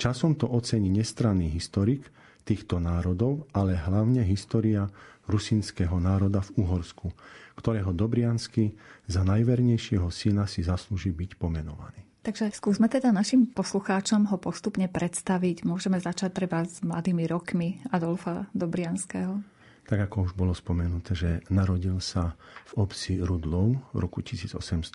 Časom 0.01 0.33
to 0.33 0.49
ocení 0.49 0.89
nestranný 0.89 1.53
historik 1.53 2.09
týchto 2.43 2.81
národov, 2.81 3.47
ale 3.55 3.77
hlavne 3.77 4.25
história 4.25 4.89
rusínskeho 5.29 5.95
národa 6.01 6.41
v 6.41 6.65
Uhorsku, 6.65 7.13
ktorého 7.55 7.93
Dobriansky 7.93 8.73
za 9.05 9.21
najvernejšieho 9.23 10.09
syna 10.09 10.49
si 10.49 10.65
zaslúži 10.65 11.13
byť 11.13 11.37
pomenovaný. 11.37 12.01
Takže 12.21 12.53
skúsme 12.53 12.85
teda 12.85 13.09
našim 13.09 13.49
poslucháčom 13.49 14.29
ho 14.29 14.37
postupne 14.37 14.85
predstaviť. 14.85 15.65
Môžeme 15.65 15.97
začať 15.97 16.37
treba 16.37 16.61
s 16.61 16.85
mladými 16.85 17.25
rokmi 17.25 17.81
Adolfa 17.89 18.45
Dobrianského. 18.53 19.41
Tak 19.89 20.05
ako 20.05 20.29
už 20.29 20.31
bolo 20.37 20.53
spomenuté, 20.53 21.17
že 21.17 21.29
narodil 21.49 21.97
sa 21.97 22.37
v 22.69 22.85
obci 22.85 23.17
Rudlov 23.17 23.81
v 23.89 23.97
roku 23.97 24.21
1817 24.21 24.93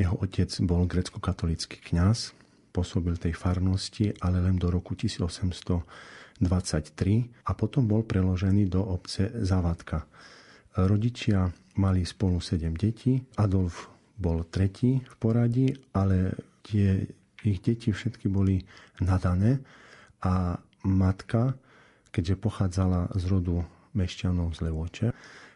jeho 0.00 0.16
otec 0.16 0.48
bol 0.64 0.88
grecko-katolický 0.88 1.76
kňaz, 1.92 2.32
pôsobil 2.70 3.18
tej 3.18 3.34
farnosti, 3.34 4.14
ale 4.22 4.40
len 4.40 4.56
do 4.56 4.70
roku 4.70 4.94
1823 4.94 6.42
a 7.46 7.52
potom 7.54 7.84
bol 7.84 8.02
preložený 8.06 8.70
do 8.70 8.82
obce 8.82 9.30
Zavadka. 9.42 10.06
Rodičia 10.78 11.50
mali 11.76 12.06
spolu 12.06 12.38
7 12.38 12.72
detí. 12.78 13.18
Adolf 13.36 13.90
bol 14.14 14.46
tretí 14.46 15.02
v 15.02 15.14
poradí, 15.18 15.66
ale 15.92 16.36
tie 16.62 17.02
ich 17.42 17.58
deti 17.64 17.90
všetky 17.90 18.28
boli 18.28 18.62
nadané 19.00 19.58
a 20.20 20.60
matka, 20.84 21.56
keďže 22.12 22.36
pochádzala 22.36 23.16
z 23.16 23.24
rodu 23.28 23.64
mešťanov 23.96 24.54
z 24.54 24.58
Levoče, 24.68 25.08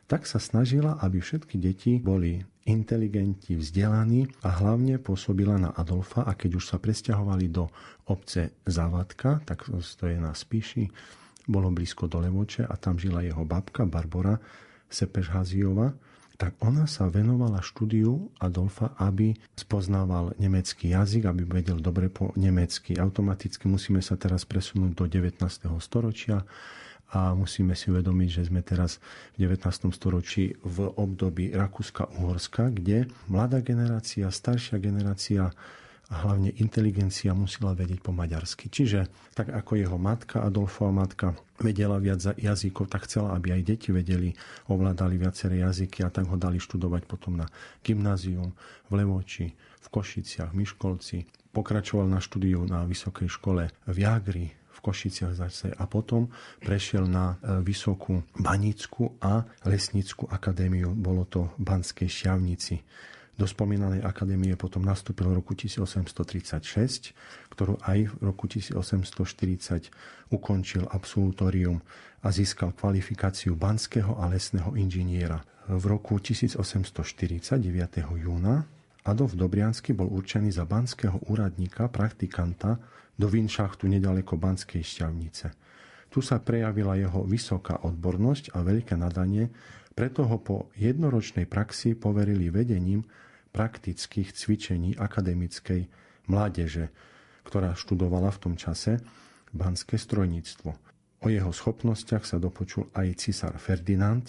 tak 0.04 0.28
sa 0.28 0.36
snažila, 0.36 1.00
aby 1.00 1.20
všetky 1.20 1.56
deti 1.56 1.96
boli 1.96 2.44
inteligenti, 2.64 3.56
vzdelaní 3.56 4.28
a 4.40 4.48
hlavne 4.56 4.96
pôsobila 4.96 5.60
na 5.60 5.70
Adolfa 5.76 6.24
a 6.24 6.32
keď 6.32 6.60
už 6.60 6.64
sa 6.72 6.76
presťahovali 6.80 7.52
do 7.52 7.68
obce 8.08 8.56
Zavadka, 8.64 9.44
tak 9.44 9.68
to 9.68 10.04
je 10.08 10.16
na 10.16 10.32
Spíši, 10.32 10.88
bolo 11.44 11.68
blízko 11.68 12.08
do 12.08 12.24
Levoče 12.24 12.64
a 12.64 12.74
tam 12.80 12.96
žila 12.96 13.20
jeho 13.20 13.44
babka 13.44 13.84
Barbara 13.84 14.40
Sepešhaziova, 14.88 15.92
tak 16.34 16.58
ona 16.58 16.90
sa 16.90 17.06
venovala 17.06 17.62
štúdiu 17.62 18.32
Adolfa, 18.42 18.96
aby 18.98 19.38
spoznával 19.54 20.34
nemecký 20.40 20.90
jazyk, 20.90 21.30
aby 21.30 21.46
vedel 21.46 21.78
dobre 21.78 22.10
po 22.10 22.34
nemecky. 22.34 22.98
Automaticky 22.98 23.70
musíme 23.70 24.02
sa 24.02 24.18
teraz 24.18 24.42
presunúť 24.42 24.92
do 24.98 25.04
19. 25.06 25.38
storočia 25.78 26.42
a 27.14 27.30
musíme 27.30 27.78
si 27.78 27.94
uvedomiť, 27.94 28.28
že 28.28 28.42
sme 28.50 28.66
teraz 28.66 28.98
v 29.38 29.46
19. 29.46 29.94
storočí 29.94 30.58
v 30.66 30.90
období 30.98 31.54
Rakúska-Uhorska, 31.54 32.74
kde 32.74 33.06
mladá 33.30 33.62
generácia, 33.62 34.26
staršia 34.26 34.82
generácia 34.82 35.54
a 36.10 36.14
hlavne 36.26 36.52
inteligencia 36.60 37.32
musela 37.32 37.72
vedieť 37.72 38.04
po 38.04 38.12
maďarsky. 38.12 38.68
Čiže 38.68 39.08
tak 39.32 39.54
ako 39.54 39.78
jeho 39.78 39.96
matka, 39.96 40.44
Adolfova 40.44 40.92
matka, 40.92 41.32
vedela 41.62 41.96
viac 42.02 42.20
jazykov, 42.36 42.90
tak 42.90 43.06
chcela, 43.08 43.32
aby 43.38 43.56
aj 43.56 43.62
deti 43.62 43.88
vedeli, 43.94 44.34
ovládali 44.68 45.16
viaceré 45.16 45.64
jazyky 45.64 46.04
a 46.04 46.12
tak 46.12 46.28
ho 46.28 46.36
dali 46.36 46.60
študovať 46.60 47.08
potom 47.08 47.40
na 47.40 47.46
gymnázium 47.80 48.52
v 48.90 48.92
Levoči, 49.00 49.54
v 49.54 49.86
Košiciach, 49.88 50.52
v 50.52 50.66
Miškolci. 50.66 51.16
Pokračoval 51.54 52.10
na 52.10 52.18
štúdiu 52.18 52.66
na 52.66 52.82
vysokej 52.84 53.30
škole 53.30 53.70
v 53.86 53.96
Jagri, 53.96 54.50
Košiciach 54.84 55.32
zase 55.32 55.72
a 55.72 55.88
potom 55.88 56.28
prešiel 56.60 57.08
na 57.08 57.40
e, 57.40 57.64
Vysokú 57.64 58.20
Banickú 58.36 59.16
a 59.24 59.48
Lesnickú 59.64 60.28
akadémiu, 60.28 60.92
bolo 60.92 61.24
to 61.24 61.56
v 61.56 61.64
Banskej 61.64 62.08
Šťavnici. 62.12 62.84
Do 63.34 63.50
spomínanej 63.50 64.06
akadémie 64.06 64.54
potom 64.54 64.86
nastúpil 64.86 65.26
v 65.26 65.42
roku 65.42 65.58
1836, 65.58 67.16
ktorú 67.50 67.82
aj 67.82 68.14
v 68.14 68.22
roku 68.22 68.46
1840 68.46 69.90
ukončil 70.30 70.86
absolutórium 70.86 71.82
a 72.22 72.30
získal 72.30 72.70
kvalifikáciu 72.76 73.58
banského 73.58 74.14
a 74.22 74.30
lesného 74.30 74.78
inžiniera. 74.78 75.42
V 75.66 75.82
roku 75.88 76.22
1849 76.22 77.58
júna 78.20 78.70
Adolf 79.04 79.36
Dobriansky 79.36 79.92
bol 79.92 80.08
určený 80.08 80.48
za 80.48 80.64
banského 80.64 81.20
úradníka, 81.28 81.92
praktikanta 81.92 82.80
do 83.14 83.28
Vinšachtu 83.28 83.84
nedaleko 83.84 84.40
Banskej 84.40 84.80
šťavnice. 84.80 85.46
Tu 86.08 86.24
sa 86.24 86.40
prejavila 86.40 86.96
jeho 86.96 87.26
vysoká 87.28 87.84
odbornosť 87.84 88.56
a 88.56 88.64
veľké 88.64 88.96
nadanie, 88.96 89.52
preto 89.92 90.24
ho 90.24 90.40
po 90.40 90.72
jednoročnej 90.74 91.44
praxi 91.44 91.92
poverili 91.92 92.48
vedením 92.48 93.04
praktických 93.52 94.34
cvičení 94.34 94.96
akademickej 94.96 95.86
mládeže, 96.26 96.90
ktorá 97.44 97.76
študovala 97.76 98.32
v 98.34 98.40
tom 98.40 98.54
čase 98.56 99.04
banské 99.52 100.00
strojníctvo. 100.00 100.70
O 101.22 101.26
jeho 101.28 101.52
schopnostiach 101.52 102.24
sa 102.24 102.40
dopočul 102.40 102.88
aj 102.96 103.20
cisár 103.20 103.54
Ferdinand, 103.60 104.26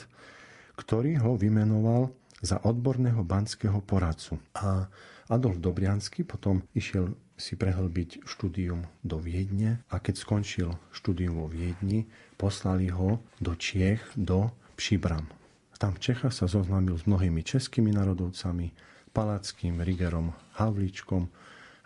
ktorý 0.76 1.18
ho 1.24 1.40
vymenoval 1.40 2.12
za 2.46 2.62
odborného 2.62 3.26
banského 3.26 3.82
poradcu. 3.82 4.38
A 4.54 4.88
Adolf 5.26 5.58
Dobriansky 5.58 6.22
potom 6.22 6.62
išiel 6.78 7.18
si 7.36 7.58
prehlbiť 7.58 8.24
štúdium 8.24 8.86
do 9.04 9.20
Viedne 9.20 9.84
a 9.92 10.00
keď 10.00 10.16
skončil 10.22 10.70
štúdium 10.94 11.42
vo 11.42 11.48
Viedni, 11.52 12.08
poslali 12.38 12.94
ho 12.94 13.20
do 13.42 13.58
Čiech, 13.58 14.06
do 14.16 14.54
Pšibram. 14.78 15.28
Tam 15.76 15.92
v 15.92 16.04
Čechách 16.06 16.32
sa 16.32 16.48
zoznámil 16.48 16.96
s 16.96 17.04
mnohými 17.04 17.44
českými 17.44 17.92
národovcami, 17.92 18.72
Palackým, 19.12 19.84
Rigerom, 19.84 20.32
Havličkom, 20.56 21.28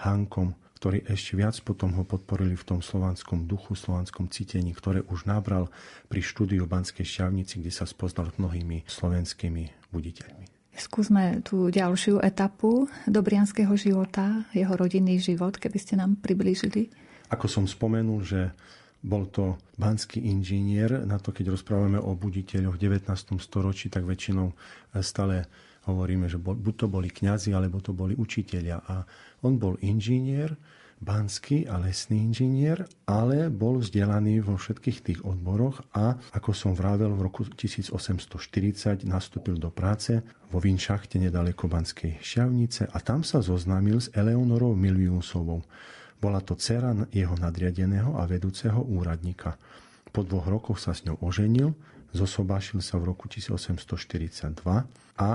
Hankom, 0.02 0.54
ktorí 0.80 1.04
ešte 1.12 1.36
viac 1.36 1.60
potom 1.60 1.92
ho 2.00 2.08
podporili 2.08 2.56
v 2.56 2.66
tom 2.66 2.80
slovanskom 2.80 3.46
duchu, 3.46 3.76
slovanskom 3.76 4.32
cítení, 4.32 4.72
ktoré 4.72 5.04
už 5.06 5.28
nabral 5.28 5.68
pri 6.08 6.24
štúdiu 6.24 6.64
Banskej 6.66 7.04
šťavnici, 7.04 7.60
kde 7.60 7.74
sa 7.74 7.84
spoznal 7.84 8.32
s 8.32 8.40
mnohými 8.40 8.88
slovenskými 8.88 9.92
buditeľmi. 9.92 10.49
Skúsme 10.80 11.44
tú 11.44 11.68
ďalšiu 11.68 12.24
etapu 12.24 12.88
dobrianského 13.04 13.76
života, 13.76 14.48
jeho 14.56 14.72
rodinný 14.80 15.20
život, 15.20 15.60
keby 15.60 15.76
ste 15.76 16.00
nám 16.00 16.16
priblížili. 16.24 16.88
Ako 17.28 17.52
som 17.52 17.68
spomenul, 17.68 18.24
že 18.24 18.56
bol 19.04 19.28
to 19.28 19.60
banský 19.76 20.24
inžinier, 20.24 21.04
na 21.04 21.20
to 21.20 21.36
keď 21.36 21.52
rozprávame 21.52 22.00
o 22.00 22.16
buditeľoch 22.16 22.80
v 22.80 23.00
19. 23.04 23.12
storočí, 23.44 23.92
tak 23.92 24.08
väčšinou 24.08 24.56
stále 25.04 25.52
hovoríme, 25.84 26.32
že 26.32 26.40
buď 26.40 26.74
to 26.76 26.88
boli 26.88 27.12
kňazi, 27.12 27.52
alebo 27.52 27.84
to 27.84 27.92
boli 27.92 28.16
učitelia. 28.16 28.80
A 28.80 29.04
on 29.44 29.60
bol 29.60 29.76
inžinier, 29.84 30.56
banský 31.00 31.64
a 31.68 31.80
lesný 31.80 32.28
inžinier, 32.28 32.84
ale 33.08 33.48
bol 33.48 33.80
vzdelaný 33.80 34.44
vo 34.44 34.60
všetkých 34.60 35.00
tých 35.00 35.20
odboroch 35.24 35.80
a 35.96 36.20
ako 36.36 36.52
som 36.52 36.72
vravel, 36.76 37.16
v 37.16 37.24
roku 37.24 37.48
1840 37.48 39.08
nastúpil 39.08 39.56
do 39.56 39.72
práce 39.72 40.20
vo 40.52 40.60
Vinšachte 40.60 41.16
nedaleko 41.18 41.72
Banskej 41.72 42.20
šťavnice 42.20 42.92
a 42.92 42.98
tam 43.00 43.24
sa 43.24 43.40
zoznámil 43.40 44.04
s 44.04 44.12
Eleonorou 44.12 44.76
Milviusovou. 44.76 45.64
Bola 46.20 46.44
to 46.44 46.60
dcera 46.60 46.92
jeho 47.16 47.36
nadriadeného 47.40 48.20
a 48.20 48.28
vedúceho 48.28 48.84
úradníka. 48.84 49.56
Po 50.12 50.28
dvoch 50.28 50.52
rokoch 50.52 50.84
sa 50.84 50.92
s 50.92 51.08
ňou 51.08 51.16
oženil, 51.24 51.72
zosobášil 52.12 52.84
sa 52.84 53.00
v 53.00 53.16
roku 53.16 53.32
1842 53.32 54.60
a 55.16 55.32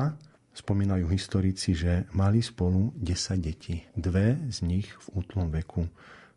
Spomínajú 0.55 1.11
historici, 1.11 1.75
že 1.75 2.07
mali 2.15 2.39
spolu 2.39 2.95
10 2.95 3.43
detí. 3.43 3.83
Dve 3.99 4.39
z 4.47 4.63
nich 4.63 4.87
v 4.87 5.19
útlom 5.19 5.51
veku 5.51 5.91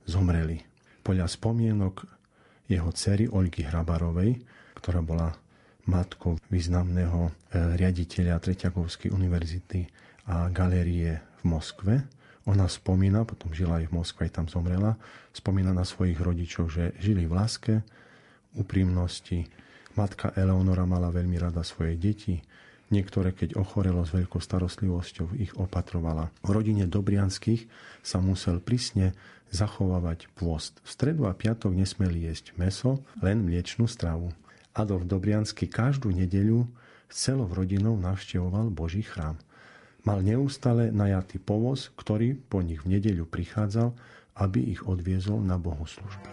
zomreli. 0.09 0.65
Podľa 1.05 1.29
spomienok 1.29 2.01
jeho 2.65 2.89
cery 2.97 3.29
Olgy 3.29 3.69
Hrabarovej, 3.69 4.41
ktorá 4.81 5.05
bola 5.05 5.37
matkou 5.85 6.41
významného 6.49 7.29
e, 7.29 7.31
riaditeľa 7.77 8.41
Treťakovskej 8.41 9.13
univerzity 9.13 9.85
a 10.27 10.49
galérie 10.49 11.21
v 11.39 11.43
Moskve. 11.45 12.01
Ona 12.49 12.65
spomína, 12.65 13.21
potom 13.21 13.53
žila 13.53 13.79
aj 13.79 13.93
v 13.93 13.95
Moskve, 14.01 14.27
aj 14.27 14.33
tam 14.33 14.47
zomrela, 14.49 14.97
spomína 15.29 15.71
na 15.77 15.85
svojich 15.85 16.17
rodičov, 16.19 16.73
že 16.73 16.91
žili 16.99 17.29
v 17.29 17.37
láske, 17.37 17.73
úprimnosti. 18.57 19.45
Matka 19.93 20.33
Eleonora 20.33 20.89
mala 20.89 21.13
veľmi 21.13 21.37
rada 21.37 21.61
svoje 21.61 21.95
deti, 21.95 22.41
Niektoré, 22.87 23.35
keď 23.35 23.59
ochorelo 23.59 24.07
s 24.07 24.15
veľkou 24.15 24.39
starostlivosťou, 24.39 25.35
ich 25.35 25.51
opatrovala. 25.59 26.31
V 26.39 26.55
rodine 26.55 26.87
Dobrianských 26.87 27.67
sa 27.99 28.23
musel 28.23 28.63
prísne 28.63 29.11
zachovávať 29.51 30.31
pôst. 30.35 30.79
V 30.87 30.89
stredu 30.95 31.27
a 31.27 31.35
piatok 31.35 31.75
nesmeli 31.75 32.27
jesť 32.31 32.55
meso, 32.55 33.03
len 33.19 33.43
mliečnú 33.43 33.91
stravu. 33.91 34.31
Adolf 34.71 35.03
Dobriansky 35.03 35.67
každú 35.67 36.15
nedeľu 36.15 36.67
celou 37.11 37.51
rodinou 37.51 37.99
navštevoval 37.99 38.71
Boží 38.71 39.03
chrám. 39.03 39.35
Mal 40.07 40.23
neustále 40.23 40.87
najatý 40.87 41.43
povoz, 41.43 41.91
ktorý 41.99 42.39
po 42.47 42.63
nich 42.63 42.87
v 42.87 42.95
nedeľu 42.95 43.27
prichádzal, 43.27 43.91
aby 44.39 44.59
ich 44.71 44.85
odviezol 44.87 45.43
na 45.43 45.59
bohoslužby. 45.59 46.29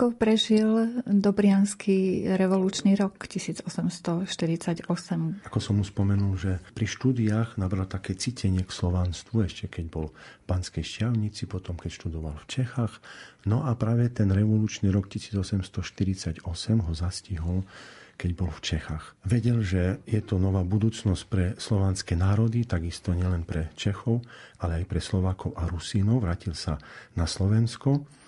Ako 0.00 0.16
prežil 0.16 0.96
Dobrianský 1.04 2.24
revolučný 2.40 2.96
rok 2.96 3.20
1848? 3.20 4.24
Ako 5.44 5.60
som 5.60 5.76
mu 5.76 5.84
spomenul, 5.84 6.40
že 6.40 6.56
pri 6.72 6.88
štúdiách 6.88 7.60
nabral 7.60 7.84
také 7.84 8.16
cítenie 8.16 8.64
k 8.64 8.72
slovanstvu, 8.72 9.44
ešte 9.44 9.68
keď 9.68 9.84
bol 9.92 10.08
v 10.16 10.44
Banskej 10.48 10.80
šťavnici, 10.80 11.44
potom 11.44 11.76
keď 11.76 12.00
študoval 12.00 12.32
v 12.32 12.48
Čechách. 12.48 12.96
No 13.44 13.68
a 13.68 13.76
práve 13.76 14.08
ten 14.08 14.32
revolučný 14.32 14.88
rok 14.88 15.12
1848 15.12 16.48
ho 16.80 16.92
zastihol 16.96 17.68
keď 18.16 18.30
bol 18.36 18.48
v 18.52 18.60
Čechách. 18.60 19.04
Vedel, 19.28 19.60
že 19.60 20.00
je 20.04 20.20
to 20.24 20.40
nová 20.40 20.60
budúcnosť 20.60 21.22
pre 21.28 21.56
slovanské 21.60 22.16
národy, 22.16 22.64
takisto 22.64 23.12
nielen 23.12 23.48
pre 23.48 23.68
Čechov, 23.76 24.24
ale 24.64 24.80
aj 24.80 24.84
pre 24.88 25.00
Slovákov 25.00 25.56
a 25.60 25.68
Rusínov. 25.68 26.24
Vrátil 26.24 26.52
sa 26.56 26.76
na 27.16 27.24
Slovensko 27.24 28.19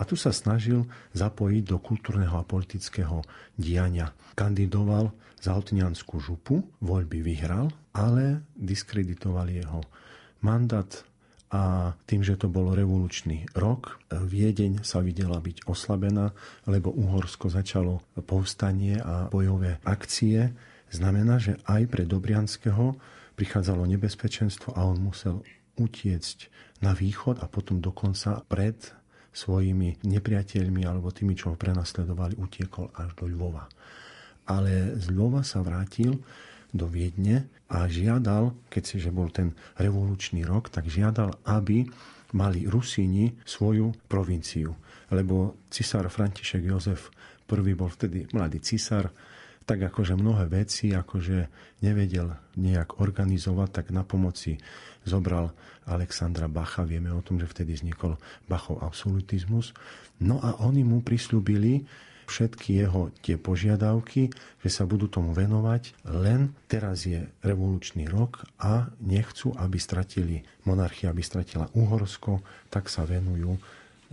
a 0.00 0.08
tu 0.08 0.16
sa 0.16 0.32
snažil 0.32 0.88
zapojiť 1.12 1.62
do 1.68 1.76
kultúrneho 1.76 2.40
a 2.40 2.48
politického 2.48 3.20
diania. 3.60 4.16
Kandidoval 4.32 5.12
za 5.36 5.52
Altinianskú 5.52 6.16
župu, 6.16 6.64
voľby 6.80 7.20
vyhral, 7.20 7.68
ale 7.92 8.48
diskreditoval 8.56 9.52
jeho 9.52 9.84
mandát 10.40 10.88
a 11.50 11.92
tým, 12.06 12.22
že 12.22 12.38
to 12.38 12.46
bol 12.46 12.70
revolučný 12.70 13.50
rok, 13.58 13.98
Viedeň 14.06 14.86
sa 14.86 15.02
videla 15.02 15.42
byť 15.42 15.66
oslabená, 15.66 16.30
lebo 16.70 16.94
Uhorsko 16.94 17.50
začalo 17.50 18.06
povstanie 18.22 19.02
a 19.02 19.26
bojové 19.26 19.82
akcie. 19.82 20.54
Znamená, 20.94 21.42
že 21.42 21.58
aj 21.66 21.90
pre 21.90 22.06
Dobrianského 22.06 22.94
prichádzalo 23.34 23.82
nebezpečenstvo 23.90 24.78
a 24.78 24.86
on 24.86 25.02
musel 25.02 25.42
utiecť 25.74 26.38
na 26.86 26.94
východ 26.94 27.42
a 27.42 27.50
potom 27.50 27.82
dokonca 27.82 28.46
pred 28.46 28.78
svojimi 29.30 30.02
nepriateľmi 30.02 30.82
alebo 30.82 31.14
tými, 31.14 31.38
čo 31.38 31.54
ho 31.54 31.56
prenasledovali, 31.56 32.38
utiekol 32.38 32.90
až 32.98 33.14
do 33.14 33.30
Ľvova. 33.30 33.70
Ale 34.50 34.98
z 34.98 35.14
Ľvova 35.14 35.46
sa 35.46 35.62
vrátil 35.62 36.18
do 36.70 36.86
Viedne 36.86 37.46
a 37.70 37.86
žiadal, 37.86 38.54
keď 38.70 38.82
si, 38.82 38.96
že 38.98 39.14
bol 39.14 39.30
ten 39.30 39.54
revolučný 39.78 40.42
rok, 40.46 40.70
tak 40.70 40.90
žiadal, 40.90 41.38
aby 41.46 41.86
mali 42.34 42.66
Rusíni 42.66 43.34
svoju 43.42 43.94
provinciu. 44.06 44.74
Lebo 45.10 45.58
cisár 45.70 46.06
František 46.06 46.62
Jozef 46.62 47.10
prvý 47.46 47.74
bol 47.74 47.90
vtedy 47.90 48.30
mladý 48.30 48.62
cisár, 48.62 49.10
tak 49.66 49.82
akože 49.86 50.18
mnohé 50.18 50.50
veci 50.50 50.90
akože 50.90 51.38
nevedel 51.82 52.34
nejak 52.58 52.98
organizovať, 52.98 53.68
tak 53.70 53.86
na 53.94 54.02
pomoci 54.02 54.58
zobral 55.04 55.52
Alexandra 55.88 56.46
Bacha. 56.46 56.86
Vieme 56.86 57.10
o 57.10 57.24
tom, 57.24 57.40
že 57.40 57.50
vtedy 57.50 57.74
vznikol 57.74 58.20
Bachov 58.46 58.84
absolutizmus. 58.84 59.72
No 60.20 60.38
a 60.40 60.60
oni 60.60 60.84
mu 60.84 61.00
prislúbili 61.00 61.88
všetky 62.30 62.78
jeho 62.78 63.10
tie 63.26 63.34
požiadavky, 63.34 64.30
že 64.62 64.70
sa 64.70 64.86
budú 64.86 65.10
tomu 65.10 65.34
venovať. 65.34 66.06
Len 66.06 66.54
teraz 66.70 67.02
je 67.02 67.26
revolučný 67.42 68.06
rok 68.06 68.46
a 68.62 68.86
nechcú, 69.02 69.50
aby 69.58 69.82
stratili 69.82 70.46
monarchia, 70.62 71.10
aby 71.10 71.26
stratila 71.26 71.66
Uhorsko, 71.74 72.38
tak 72.70 72.86
sa 72.86 73.02
venujú 73.02 73.58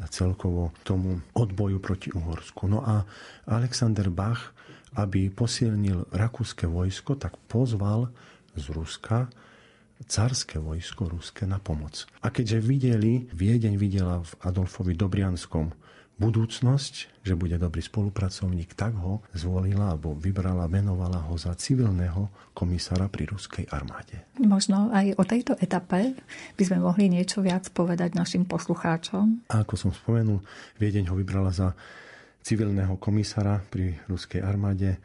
celkovo 0.09 0.73
tomu 0.81 1.21
odboju 1.37 1.77
proti 1.77 2.09
Uhorsku. 2.13 2.65
No 2.65 2.81
a 2.81 3.05
Alexander 3.45 4.09
Bach, 4.09 4.53
aby 4.97 5.29
posilnil 5.29 6.09
rakúske 6.09 6.65
vojsko, 6.65 7.17
tak 7.21 7.37
pozval 7.49 8.09
z 8.57 8.65
Ruska 8.73 9.29
carské 10.05 10.61
vojsko 10.61 11.09
ruské 11.09 11.49
na 11.49 11.57
pomoc. 11.57 12.05
A 12.21 12.29
keďže 12.29 12.61
videli, 12.61 13.25
Viedeň 13.33 13.75
videla 13.81 14.21
v 14.21 14.31
Adolfovi 14.45 14.93
Dobrianskom 14.93 15.73
budúcnosť, 16.17 17.21
že 17.21 17.37
bude 17.37 17.61
dobrý 17.61 17.85
spolupracovník, 17.85 18.73
tak 18.73 18.97
ho 18.97 19.21
zvolila 19.37 19.93
alebo 19.93 20.17
vybrala, 20.17 20.65
menovala 20.65 21.21
ho 21.29 21.37
za 21.37 21.53
civilného 21.53 22.29
komisára 22.57 23.05
pri 23.05 23.29
ruskej 23.29 23.69
armáde. 23.69 24.25
Možno 24.41 24.89
aj 24.89 25.13
o 25.13 25.23
tejto 25.23 25.53
etape 25.61 26.17
by 26.57 26.63
sme 26.65 26.81
mohli 26.81 27.05
niečo 27.13 27.45
viac 27.45 27.69
povedať 27.69 28.17
našim 28.17 28.49
poslucháčom. 28.49 29.45
A 29.53 29.61
ako 29.61 29.77
som 29.77 29.91
spomenul, 29.93 30.41
Viedeň 30.81 31.13
ho 31.13 31.15
vybrala 31.15 31.53
za 31.53 31.77
civilného 32.41 32.97
komisára 32.97 33.61
pri 33.69 34.01
ruskej 34.09 34.41
armáde 34.41 34.97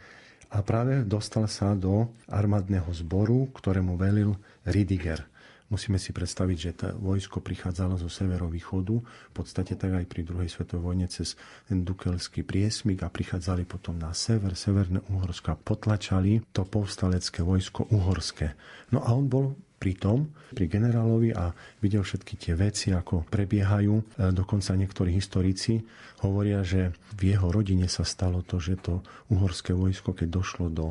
a 0.52 0.60
práve 0.64 1.04
dostal 1.04 1.44
sa 1.48 1.76
do 1.76 2.08
armádneho 2.28 2.88
zboru, 2.92 3.52
ktorému 3.52 4.00
velil 4.00 4.36
Ridiger. 4.66 5.26
Musíme 5.72 5.96
si 5.96 6.12
predstaviť, 6.12 6.58
že 6.60 6.72
to 6.76 6.86
vojsko 7.00 7.40
prichádzalo 7.40 7.96
zo 7.96 8.12
severovýchodu, 8.12 8.94
v 9.00 9.32
podstate 9.32 9.72
tak 9.72 9.96
aj 9.96 10.04
pri 10.04 10.20
druhej 10.20 10.52
svetovej 10.52 10.84
vojne 10.84 11.08
cez 11.08 11.32
Dukelský 11.72 12.44
priesmik 12.44 13.00
a 13.00 13.08
prichádzali 13.08 13.64
potom 13.64 13.96
na 13.96 14.12
sever, 14.12 14.52
severné 14.52 15.00
Uhorsko 15.08 15.56
a 15.56 15.56
potlačali 15.56 16.44
to 16.52 16.68
povstalecké 16.68 17.40
vojsko 17.40 17.88
uhorské. 17.88 18.52
No 18.92 19.00
a 19.00 19.16
on 19.16 19.32
bol 19.32 19.56
pri 19.80 19.96
tom, 19.96 20.30
pri 20.52 20.68
generálovi 20.68 21.32
a 21.32 21.50
videl 21.80 22.04
všetky 22.04 22.36
tie 22.36 22.54
veci, 22.54 22.92
ako 22.94 23.26
prebiehajú. 23.26 23.94
E, 23.98 24.02
dokonca 24.30 24.78
niektorí 24.78 25.10
historici 25.10 25.82
hovoria, 26.22 26.62
že 26.62 26.94
v 27.18 27.34
jeho 27.34 27.50
rodine 27.50 27.90
sa 27.90 28.06
stalo 28.06 28.46
to, 28.46 28.62
že 28.62 28.78
to 28.78 29.02
uhorské 29.32 29.74
vojsko, 29.74 30.14
keď 30.14 30.28
došlo 30.38 30.70
do 30.70 30.86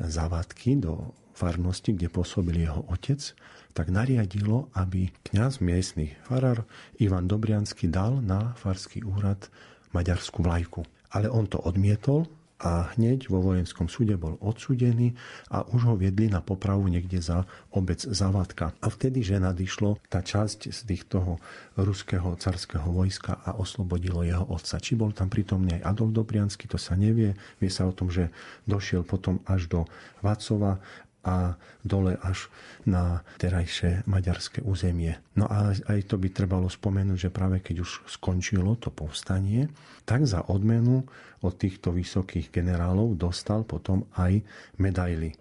zavadky, 0.00 0.82
do 0.82 1.14
farnosti, 1.38 1.94
kde 1.94 2.10
pôsobil 2.10 2.66
jeho 2.66 2.82
otec, 2.90 3.22
tak 3.70 3.94
nariadilo, 3.94 4.66
aby 4.74 5.14
kňaz 5.30 5.62
miestny 5.62 6.18
farár 6.26 6.66
Ivan 6.98 7.30
Dobriansky 7.30 7.86
dal 7.86 8.18
na 8.18 8.58
farský 8.58 9.06
úrad 9.06 9.46
maďarskú 9.94 10.42
vlajku. 10.42 10.82
Ale 11.14 11.30
on 11.30 11.46
to 11.46 11.62
odmietol 11.62 12.26
a 12.58 12.90
hneď 12.98 13.30
vo 13.30 13.38
vojenskom 13.38 13.86
súde 13.86 14.18
bol 14.18 14.34
odsudený 14.42 15.14
a 15.46 15.62
už 15.70 15.80
ho 15.86 15.94
viedli 15.94 16.26
na 16.26 16.42
popravu 16.42 16.90
niekde 16.90 17.22
za 17.22 17.46
obec 17.70 18.02
Zavadka. 18.02 18.74
A 18.82 18.90
vtedy, 18.90 19.22
že 19.22 19.38
nadišlo 19.38 20.02
tá 20.10 20.26
časť 20.26 20.74
z 20.74 20.80
tých 20.90 21.06
toho 21.06 21.38
ruského 21.78 22.34
carského 22.34 22.90
vojska 22.90 23.38
a 23.46 23.54
oslobodilo 23.54 24.26
jeho 24.26 24.42
otca. 24.42 24.82
Či 24.82 24.98
bol 24.98 25.14
tam 25.14 25.30
prítomný 25.30 25.78
aj 25.78 25.86
Adolf 25.86 26.10
Dobriansky, 26.18 26.66
to 26.66 26.82
sa 26.82 26.98
nevie. 26.98 27.38
Vie 27.62 27.70
sa 27.70 27.86
o 27.86 27.94
tom, 27.94 28.10
že 28.10 28.34
došiel 28.66 29.06
potom 29.06 29.38
až 29.46 29.70
do 29.70 29.80
Vacova 30.18 30.82
a 31.26 31.58
dole 31.82 32.14
až 32.22 32.46
na 32.86 33.26
terajšie 33.42 34.06
maďarské 34.06 34.62
územie. 34.62 35.18
No 35.34 35.50
a 35.50 35.74
aj 35.74 36.00
to 36.08 36.16
by 36.16 36.30
trebalo 36.30 36.70
spomenúť, 36.70 37.28
že 37.28 37.34
práve 37.34 37.58
keď 37.58 37.82
už 37.82 37.90
skončilo 38.06 38.78
to 38.78 38.88
povstanie, 38.94 39.68
tak 40.06 40.24
za 40.24 40.46
odmenu 40.46 41.04
od 41.42 41.54
týchto 41.54 41.94
vysokých 41.94 42.50
generálov 42.50 43.18
dostal 43.18 43.62
potom 43.62 44.06
aj 44.14 44.42
medaily. 44.78 45.34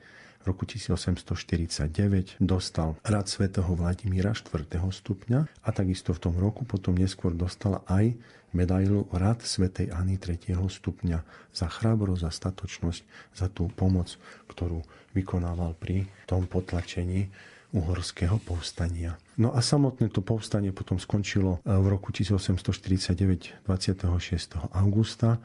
V 0.43 0.55
roku 0.55 0.63
1849 0.63 2.39
dostal 2.39 2.95
rad 3.03 3.27
svätého 3.27 3.67
Vladimíra 3.75 4.31
4. 4.31 4.79
stupňa 4.79 5.39
a 5.43 5.69
takisto 5.75 6.15
v 6.15 6.19
tom 6.23 6.33
roku 6.39 6.63
potom 6.63 6.95
neskôr 6.95 7.35
dostal 7.35 7.83
aj 7.91 8.15
medailu 8.57 9.05
Rad 9.13 9.45
svätej 9.45 9.93
Ani 9.93 10.17
3. 10.17 10.57
stupňa 10.57 11.19
za 11.53 11.67
chrábrosť, 11.69 12.25
za 12.25 12.31
statočnosť, 12.33 13.01
za 13.37 13.47
tú 13.53 13.69
pomoc, 13.69 14.17
ktorú 14.49 14.81
vykonával 15.13 15.77
pri 15.77 16.09
tom 16.25 16.49
potlačení 16.49 17.29
uhorského 17.75 18.41
povstania. 18.41 19.19
No 19.37 19.53
a 19.53 19.61
samotné 19.61 20.09
to 20.09 20.25
povstanie 20.25 20.73
potom 20.73 20.97
skončilo 20.97 21.59
e, 21.61 21.69
v 21.69 21.85
roku 21.91 22.09
1849 22.09 23.67
26. 23.67 24.73
augusta 24.73 25.37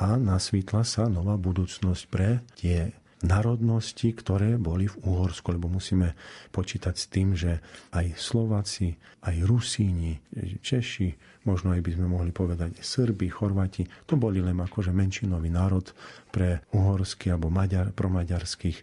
a 0.00 0.16
nasvítla 0.16 0.86
sa 0.86 1.10
nová 1.10 1.36
budúcnosť 1.36 2.02
pre 2.08 2.40
tie 2.56 2.94
národnosti, 3.24 4.12
ktoré 4.12 4.60
boli 4.60 4.86
v 4.86 5.00
Uhorsku, 5.08 5.56
lebo 5.56 5.72
musíme 5.72 6.12
počítať 6.52 6.94
s 6.94 7.06
tým, 7.08 7.32
že 7.32 7.58
aj 7.96 8.14
Slováci, 8.20 8.94
aj 9.24 9.36
Rusíni, 9.48 10.20
Češi, 10.60 11.40
možno 11.48 11.72
aj 11.72 11.80
by 11.84 11.90
sme 11.96 12.06
mohli 12.08 12.30
povedať 12.32 12.80
Srbi, 12.80 13.32
Chorvati, 13.32 13.88
to 14.04 14.20
boli 14.20 14.44
len 14.44 14.56
akože 14.60 14.92
menšinový 14.92 15.48
národ 15.48 15.84
pre 16.28 16.64
uhorský 16.72 17.32
alebo 17.32 17.48
maďar, 17.48 17.92
promaďarských 17.96 18.78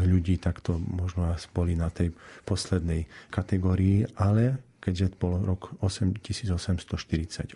ľudí, 0.00 0.40
tak 0.40 0.64
to 0.64 0.80
možno 0.80 1.28
boli 1.52 1.76
na 1.76 1.92
tej 1.92 2.12
poslednej 2.48 3.08
kategórii, 3.28 4.08
ale 4.16 4.71
keďže 4.82 5.14
bol 5.14 5.38
rok 5.38 5.78
1848 5.78 7.54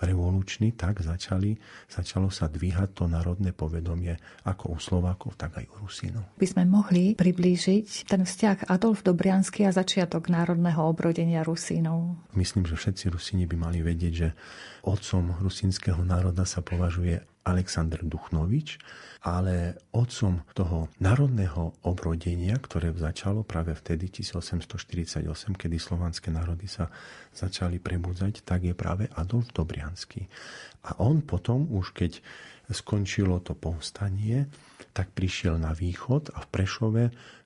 revolučný, 0.00 0.72
tak 0.72 1.04
začali, 1.04 1.60
začalo 1.92 2.32
sa 2.32 2.48
dvíhať 2.48 2.96
to 2.96 3.04
národné 3.04 3.52
povedomie 3.52 4.16
ako 4.48 4.72
u 4.72 4.78
Slovákov, 4.80 5.36
tak 5.36 5.60
aj 5.60 5.68
u 5.68 5.84
Rusínov. 5.84 6.24
By 6.40 6.46
sme 6.48 6.64
mohli 6.64 7.12
priblížiť 7.12 8.08
ten 8.08 8.24
vzťah 8.24 8.72
Adolf 8.72 9.04
Dobriansky 9.04 9.68
a 9.68 9.76
začiatok 9.76 10.32
národného 10.32 10.80
obrodenia 10.80 11.44
Rusínov. 11.44 12.16
Myslím, 12.32 12.64
že 12.64 12.80
všetci 12.80 13.12
Rusíni 13.12 13.44
by 13.44 13.56
mali 13.60 13.84
vedieť, 13.84 14.12
že 14.16 14.28
otcom 14.80 15.36
rusínskeho 15.44 16.00
národa 16.00 16.48
sa 16.48 16.64
považuje 16.64 17.20
Aleksandr 17.46 18.02
Duchnovič, 18.02 18.82
ale 19.22 19.78
otcom 19.94 20.42
toho 20.50 20.90
národného 20.98 21.78
obrodenia, 21.86 22.58
ktoré 22.58 22.90
začalo 22.90 23.46
práve 23.46 23.74
vtedy 23.78 24.10
1848, 24.10 25.22
kedy 25.54 25.76
slovanské 25.78 26.34
národy 26.34 26.66
sa 26.66 26.90
začali 27.30 27.78
prebudzať, 27.78 28.42
tak 28.42 28.66
je 28.66 28.74
práve 28.74 29.06
Adolf 29.14 29.54
Dobriansky. 29.54 30.26
A 30.90 30.98
on 30.98 31.22
potom, 31.22 31.70
už 31.70 31.94
keď 31.94 32.18
skončilo 32.70 33.38
to 33.38 33.54
povstanie, 33.54 34.50
tak 34.90 35.14
prišiel 35.14 35.58
na 35.58 35.70
východ 35.70 36.34
a 36.34 36.42
v 36.42 36.50
Prešove 36.50 37.02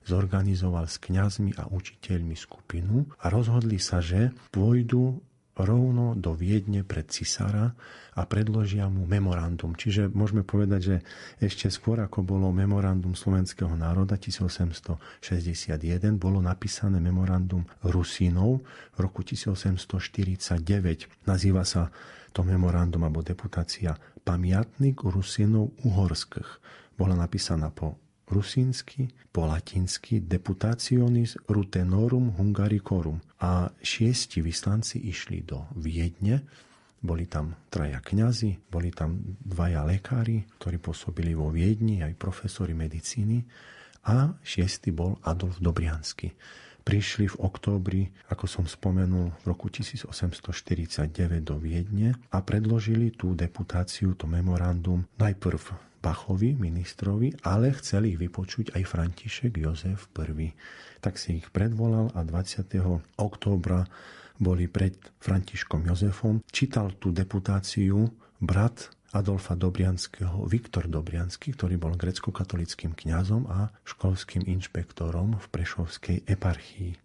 zorganizoval 0.09 0.89
s 0.89 0.97
kňazmi 0.97 1.61
a 1.61 1.69
učiteľmi 1.69 2.33
skupinu 2.33 3.05
a 3.21 3.29
rozhodli 3.29 3.77
sa, 3.77 4.01
že 4.01 4.33
pôjdu 4.49 5.21
rovno 5.61 6.17
do 6.17 6.33
Viedne 6.33 6.81
pred 6.81 7.05
cisára 7.07 7.77
a 8.17 8.25
predložia 8.27 8.91
mu 8.91 9.07
memorandum. 9.07 9.71
Čiže 9.77 10.11
môžeme 10.11 10.43
povedať, 10.43 10.81
že 10.81 10.99
ešte 11.39 11.71
skôr 11.71 12.03
ako 12.03 12.25
bolo 12.25 12.51
memorandum 12.51 13.15
slovenského 13.15 13.71
národa 13.77 14.17
1861, 14.19 16.19
bolo 16.19 16.43
napísané 16.43 16.99
memorandum 16.99 17.63
Rusínov 17.85 18.65
v 18.95 18.97
roku 18.99 19.23
1849. 19.23 21.07
Nazýva 21.29 21.63
sa 21.63 21.87
to 22.35 22.41
memorandum 22.41 23.05
alebo 23.05 23.21
deputácia 23.23 23.95
Pamiatnik 24.25 25.05
Rusínov 25.05 25.77
uhorských. 25.85 26.49
Bola 26.97 27.13
napísaná 27.15 27.71
po 27.71 28.00
rusínsky, 28.31 29.11
po 29.31 29.45
latinsky 29.45 30.23
Deputationis 30.23 31.35
Rutenorum 31.47 32.35
Hungaricorum. 32.39 33.19
A 33.43 33.69
šiesti 33.83 34.39
vyslanci 34.39 34.99
išli 35.11 35.43
do 35.43 35.67
Viedne, 35.75 36.47
boli 37.01 37.25
tam 37.25 37.57
traja 37.73 37.97
kňazi, 37.97 38.69
boli 38.69 38.93
tam 38.93 39.17
dvaja 39.41 39.81
lekári, 39.89 40.45
ktorí 40.61 40.77
pôsobili 40.77 41.33
vo 41.33 41.49
Viedni, 41.49 42.05
aj 42.05 42.13
profesori 42.13 42.77
medicíny 42.77 43.41
a 44.05 44.37
šiestý 44.45 44.93
bol 44.93 45.17
Adolf 45.25 45.57
Dobriansky. 45.57 46.33
Prišli 46.81 47.29
v 47.29 47.39
októbri, 47.45 48.01
ako 48.33 48.45
som 48.49 48.65
spomenul, 48.65 49.33
v 49.41 49.43
roku 49.45 49.69
1849 49.69 51.13
do 51.45 51.57
Viedne 51.61 52.17
a 52.33 52.41
predložili 52.41 53.13
tú 53.13 53.37
deputáciu, 53.37 54.17
to 54.17 54.25
memorandum 54.25 55.05
najprv 55.21 55.90
Bachovi, 56.01 56.57
ministrovi, 56.57 57.45
ale 57.45 57.71
chceli 57.77 58.17
ich 58.17 58.19
vypočuť 58.19 58.73
aj 58.73 58.83
František 58.83 59.53
Jozef 59.61 60.09
I. 60.17 60.49
Tak 60.97 61.21
si 61.21 61.37
ich 61.37 61.47
predvolal 61.53 62.09
a 62.17 62.25
20. 62.25 62.65
októbra 63.21 63.85
boli 64.41 64.65
pred 64.65 64.97
Františkom 65.21 65.85
Jozefom. 65.85 66.41
Čítal 66.49 66.97
tú 66.97 67.13
deputáciu 67.13 68.09
brat 68.41 68.89
Adolfa 69.13 69.53
Dobrianského, 69.53 70.49
Viktor 70.49 70.89
Dobriansky, 70.89 71.53
ktorý 71.53 71.77
bol 71.77 71.93
grecko-katolickým 71.93 72.97
kňazom 72.97 73.45
a 73.45 73.69
školským 73.85 74.47
inšpektorom 74.49 75.37
v 75.37 75.45
Prešovskej 75.51 76.25
eparchii. 76.25 76.97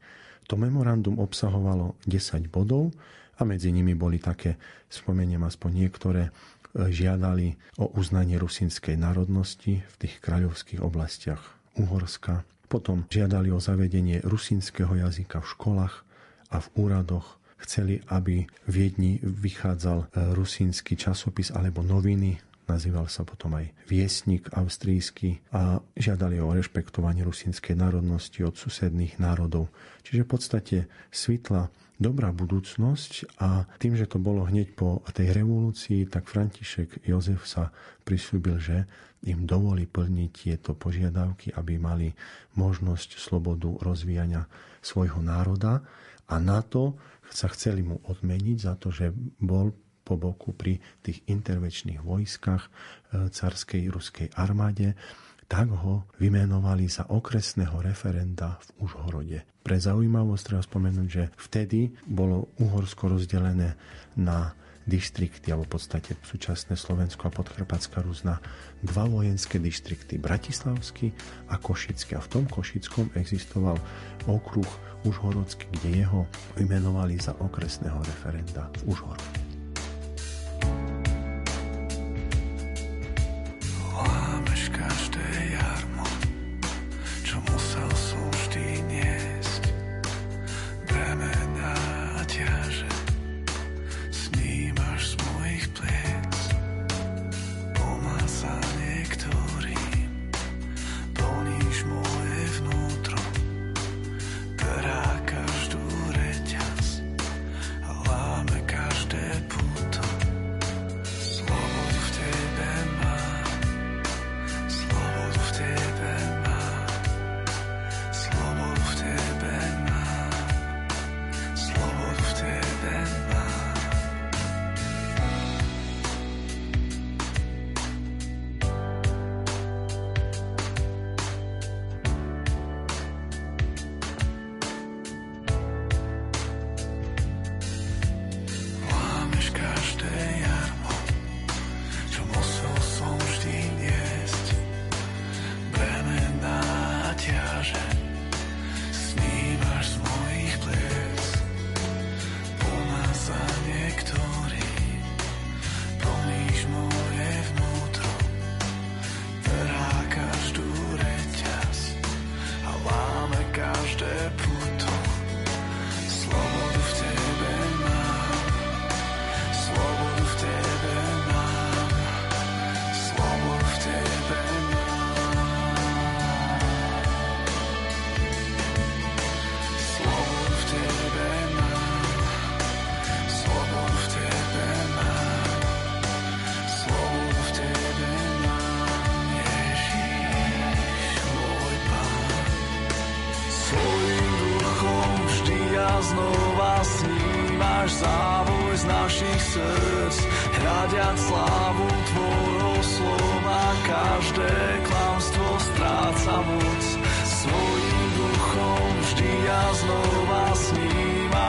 To 0.46 0.54
memorandum 0.54 1.18
obsahovalo 1.18 1.98
10 2.06 2.48
bodov 2.48 2.94
a 3.36 3.44
medzi 3.44 3.74
nimi 3.74 3.92
boli 3.92 4.16
také, 4.22 4.56
spomeniem 4.88 5.42
aspoň 5.44 5.70
niektoré, 5.74 6.30
žiadali 6.76 7.56
o 7.80 7.88
uznanie 7.96 8.36
rusínskej 8.36 9.00
národnosti 9.00 9.80
v 9.80 9.94
tých 9.96 10.20
kráľovských 10.20 10.84
oblastiach 10.84 11.40
Uhorska. 11.80 12.44
Potom 12.66 13.08
žiadali 13.08 13.48
o 13.54 13.62
zavedenie 13.62 14.20
rusínskeho 14.26 14.92
jazyka 14.98 15.40
v 15.40 15.50
školách 15.56 15.94
a 16.50 16.56
v 16.60 16.66
úradoch. 16.76 17.38
Chceli, 17.56 18.04
aby 18.12 18.44
v 18.44 18.68
Viedni 18.68 19.16
vychádzal 19.24 19.98
e, 20.04 20.06
rusínsky 20.36 20.92
časopis 20.92 21.48
alebo 21.48 21.80
noviny, 21.80 22.36
nazýval 22.68 23.08
sa 23.08 23.24
potom 23.24 23.56
aj 23.56 23.72
Viesnik 23.88 24.50
avstrijský 24.52 25.54
a 25.54 25.80
žiadali 25.96 26.42
o 26.42 26.52
rešpektovanie 26.52 27.22
rusínskej 27.24 27.78
národnosti 27.78 28.42
od 28.44 28.58
susedných 28.58 29.16
národov. 29.22 29.72
Čiže 30.04 30.26
v 30.26 30.30
podstate 30.30 30.78
svitla 31.08 31.70
dobrá 31.96 32.32
budúcnosť 32.32 33.40
a 33.40 33.64
tým, 33.80 33.96
že 33.96 34.08
to 34.08 34.20
bolo 34.20 34.44
hneď 34.44 34.76
po 34.76 35.00
tej 35.12 35.32
revolúcii, 35.32 36.04
tak 36.08 36.28
František 36.28 37.08
Jozef 37.08 37.48
sa 37.48 37.72
prisúbil, 38.04 38.60
že 38.60 38.84
im 39.24 39.48
dovolí 39.48 39.88
plniť 39.88 40.30
tieto 40.30 40.76
požiadavky, 40.76 41.56
aby 41.56 41.80
mali 41.80 42.12
možnosť 42.54 43.16
slobodu 43.16 43.80
rozvíjania 43.80 44.46
svojho 44.84 45.18
národa 45.24 45.82
a 46.28 46.36
na 46.36 46.60
to 46.62 47.00
sa 47.32 47.50
chceli 47.50 47.82
mu 47.82 47.98
odmeniť 48.06 48.56
za 48.60 48.78
to, 48.78 48.94
že 48.94 49.10
bol 49.40 49.74
po 50.06 50.14
boku 50.14 50.54
pri 50.54 50.78
tých 51.02 51.26
intervenčných 51.26 51.98
vojskách 51.98 52.62
e, 52.62 52.70
carskej 53.34 53.90
ruskej 53.90 54.30
armáde 54.38 54.94
tak 55.46 55.70
ho 55.70 56.10
vymenovali 56.18 56.90
za 56.90 57.06
okresného 57.06 57.78
referenda 57.78 58.58
v 58.58 58.86
Užhorode. 58.86 59.55
Pre 59.66 59.74
zaujímavosť 59.82 60.42
treba 60.46 60.62
spomenúť, 60.62 61.08
že 61.10 61.24
vtedy 61.34 61.90
bolo 62.06 62.54
Uhorsko 62.62 63.10
rozdelené 63.10 63.74
na 64.14 64.54
dištrikty, 64.86 65.50
alebo 65.50 65.66
v 65.66 65.74
podstate 65.74 66.14
súčasné 66.22 66.78
Slovensko 66.78 67.26
a 67.26 67.34
Podkarpatská 67.34 68.06
Rus 68.06 68.22
na 68.22 68.38
dva 68.86 69.10
vojenské 69.10 69.58
dištrikty, 69.58 70.22
Bratislavský 70.22 71.10
a 71.50 71.58
Košický. 71.58 72.14
A 72.14 72.22
v 72.22 72.30
tom 72.30 72.44
Košickom 72.46 73.10
existoval 73.18 73.74
okruh 74.30 74.70
Užhorodský, 75.02 75.66
kde 75.82 76.06
jeho 76.06 76.30
vymenovali 76.54 77.18
za 77.18 77.34
okresného 77.34 77.98
referenda 78.06 78.70
v 78.86 78.94
Užhorode. 78.94 79.45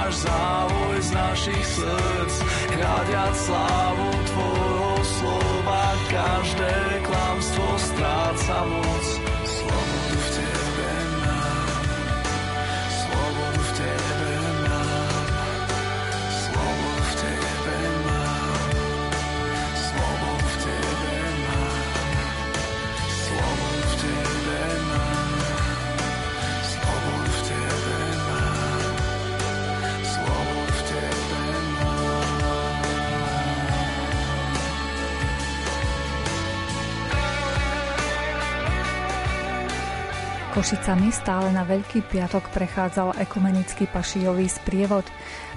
Snímaš 0.07 0.23
závoj 0.23 0.97
z 1.03 1.09
našich 1.11 1.65
srdc, 1.67 2.33
hľadiať 2.71 3.33
slávu 3.35 4.09
tvojho 4.23 4.95
slova, 5.03 5.85
každé 6.07 6.75
klamstvo 7.03 7.67
stráca 7.75 8.57
moc. 8.71 9.16
Košicami 40.57 41.13
stále 41.13 41.53
na 41.53 41.61
Veľký 41.61 42.01
piatok 42.09 42.49
prechádzal 42.49 43.21
ekumenický 43.21 43.85
pašijový 43.93 44.49
sprievod. 44.49 45.05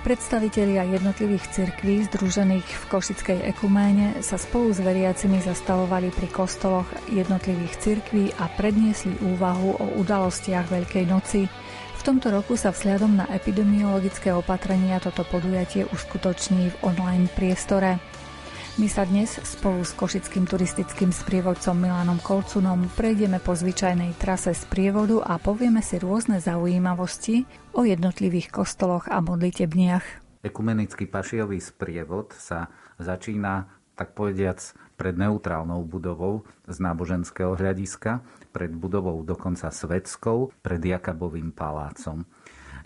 Predstavitelia 0.05 0.85
jednotlivých 0.85 1.41
cirkví 1.57 2.05
združených 2.05 2.69
v 2.69 2.85
Košickej 2.85 3.49
ekuméne 3.49 4.21
sa 4.21 4.37
spolu 4.37 4.77
s 4.77 4.85
veriacimi 4.85 5.41
zastavovali 5.41 6.13
pri 6.13 6.29
kostoloch 6.29 6.85
jednotlivých 7.09 7.81
cirkví 7.81 8.37
a 8.45 8.53
predniesli 8.53 9.17
úvahu 9.25 9.81
o 9.81 9.87
udalostiach 10.05 10.69
Veľkej 10.69 11.09
noci. 11.09 11.49
V 11.97 12.03
tomto 12.05 12.29
roku 12.29 12.61
sa 12.61 12.69
vzhľadom 12.69 13.25
na 13.25 13.27
epidemiologické 13.33 14.37
opatrenia 14.37 15.01
toto 15.01 15.25
podujatie 15.25 15.89
uskutoční 15.89 16.77
v 16.77 16.81
online 16.85 17.25
priestore. 17.33 17.97
My 18.81 18.88
sa 18.88 19.05
dnes 19.05 19.29
spolu 19.45 19.85
s 19.85 19.93
košickým 19.93 20.49
turistickým 20.49 21.12
sprievodcom 21.12 21.77
Milanom 21.77 22.16
Kolcunom 22.16 22.88
prejdeme 22.97 23.37
po 23.37 23.53
zvyčajnej 23.53 24.16
trase 24.16 24.57
z 24.57 24.64
prievodu 24.73 25.21
a 25.21 25.37
povieme 25.37 25.85
si 25.85 26.01
rôzne 26.01 26.40
zaujímavosti 26.40 27.45
o 27.77 27.85
jednotlivých 27.85 28.49
kostoloch 28.49 29.05
a 29.12 29.21
modlitebniach. 29.21 30.25
Ekumenický 30.40 31.12
pašiový 31.12 31.61
sprievod 31.61 32.33
sa 32.33 32.73
začína, 32.97 33.69
tak 34.01 34.16
povediac, 34.16 34.57
pred 34.97 35.12
neutrálnou 35.12 35.85
budovou 35.85 36.49
z 36.64 36.81
náboženského 36.81 37.61
hľadiska, 37.61 38.25
pred 38.49 38.73
budovou 38.73 39.21
dokonca 39.29 39.69
svetskou, 39.69 40.57
pred 40.64 40.81
Jakabovým 40.81 41.53
palácom. 41.53 42.25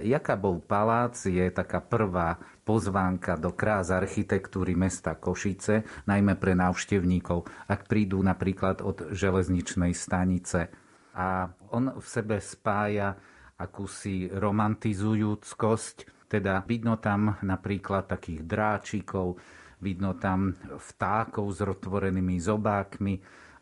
Jakabov 0.01 0.67
palác 0.67 1.15
je 1.27 1.47
taká 1.55 1.79
prvá 1.79 2.39
pozvánka 2.67 3.39
do 3.39 3.55
krás 3.55 3.95
architektúry 3.95 4.75
mesta 4.75 5.15
Košice, 5.15 5.87
najmä 6.09 6.35
pre 6.41 6.59
návštevníkov, 6.59 7.47
ak 7.71 7.87
prídu 7.87 8.19
napríklad 8.25 8.83
od 8.83 9.15
železničnej 9.15 9.95
stanice. 9.95 10.73
A 11.15 11.47
on 11.71 11.95
v 11.95 12.07
sebe 12.07 12.43
spája 12.43 13.15
akúsi 13.55 14.27
romantizujúckosť, 14.27 16.27
teda 16.27 16.67
vidno 16.67 16.99
tam 16.99 17.39
napríklad 17.47 18.11
takých 18.11 18.43
dráčikov, 18.43 19.39
vidno 19.79 20.19
tam 20.19 20.59
vtákov 20.75 21.47
s 21.55 21.63
rotvorenými 21.63 22.43
zobákmi 22.43 23.15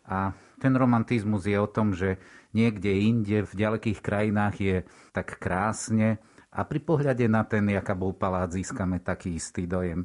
a 0.07 0.35
ten 0.59 0.75
romantizmus 0.75 1.47
je 1.47 1.59
o 1.59 1.71
tom, 1.71 1.95
že 1.95 2.19
niekde 2.55 2.91
inde 2.91 3.43
v 3.47 3.53
ďalekých 3.53 3.99
krajinách 4.03 4.55
je 4.59 4.77
tak 5.15 5.39
krásne, 5.39 6.23
a 6.53 6.69
pri 6.69 6.85
pohľade 6.85 7.25
na 7.33 7.49
ten 7.49 7.65
Jakabov 7.65 8.21
palác 8.21 8.53
získame 8.53 9.01
taký 9.01 9.41
istý 9.41 9.65
dojem. 9.65 10.05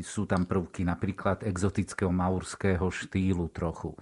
Sú 0.00 0.24
tam 0.24 0.48
prvky 0.48 0.88
napríklad 0.88 1.44
exotického 1.44 2.08
maurského 2.08 2.88
štýlu 2.88 3.52
trochu. 3.52 3.92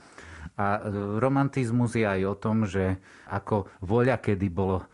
A 0.54 0.78
e, 0.78 0.80
romantizmus 1.18 1.98
je 1.98 2.06
aj 2.06 2.22
o 2.30 2.34
tom, 2.38 2.62
že 2.62 3.02
ako 3.26 3.66
voľa 3.82 4.22
kedy 4.22 4.46
bolo 4.54 4.86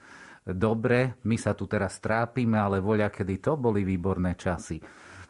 dobre, 0.48 1.20
my 1.28 1.36
sa 1.36 1.52
tu 1.52 1.68
teraz 1.68 2.00
trápime, 2.00 2.56
ale 2.56 2.80
voľa 2.80 3.12
kedy 3.12 3.44
to 3.44 3.60
boli 3.60 3.84
výborné 3.84 4.32
časy. 4.32 4.80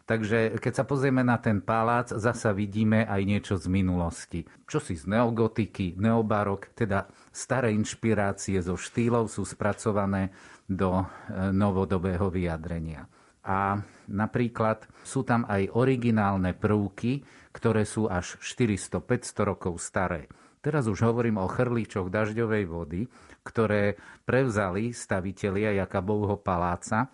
Takže 0.06 0.62
keď 0.62 0.72
sa 0.72 0.84
pozrieme 0.86 1.26
na 1.26 1.34
ten 1.42 1.58
palác, 1.58 2.14
zasa 2.14 2.54
vidíme 2.54 3.10
aj 3.10 3.22
niečo 3.26 3.54
z 3.58 3.66
minulosti. 3.66 4.46
Čo 4.62 4.78
si 4.78 4.94
z 4.94 5.10
neogotiky, 5.10 5.98
neobarok, 5.98 6.70
teda 6.78 7.10
staré 7.34 7.74
inšpirácie 7.74 8.62
zo 8.62 8.78
štýlov 8.78 9.26
sú 9.26 9.42
spracované 9.42 10.30
do 10.70 11.02
e, 11.02 11.04
novodobého 11.50 12.30
vyjadrenia. 12.30 13.10
A 13.42 13.82
napríklad 14.06 14.86
sú 15.02 15.26
tam 15.26 15.42
aj 15.50 15.74
originálne 15.74 16.54
prvky, 16.54 17.26
ktoré 17.50 17.82
sú 17.82 18.06
až 18.06 18.38
400-500 18.38 19.42
rokov 19.42 19.82
staré. 19.82 20.30
Teraz 20.62 20.86
už 20.86 21.02
hovorím 21.02 21.42
o 21.42 21.50
chrličoch 21.50 22.14
dažďovej 22.14 22.64
vody, 22.70 23.10
ktoré 23.42 23.98
prevzali 24.22 24.94
stavitelia 24.94 25.74
Jakabovho 25.82 26.38
paláca 26.38 27.10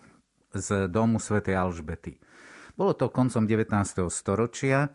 z 0.53 0.85
domu 0.89 1.17
svätej 1.17 1.57
Alžbety. 1.57 2.17
Bolo 2.73 2.97
to 2.97 3.13
koncom 3.13 3.45
19. 3.45 3.69
storočia 4.09 4.89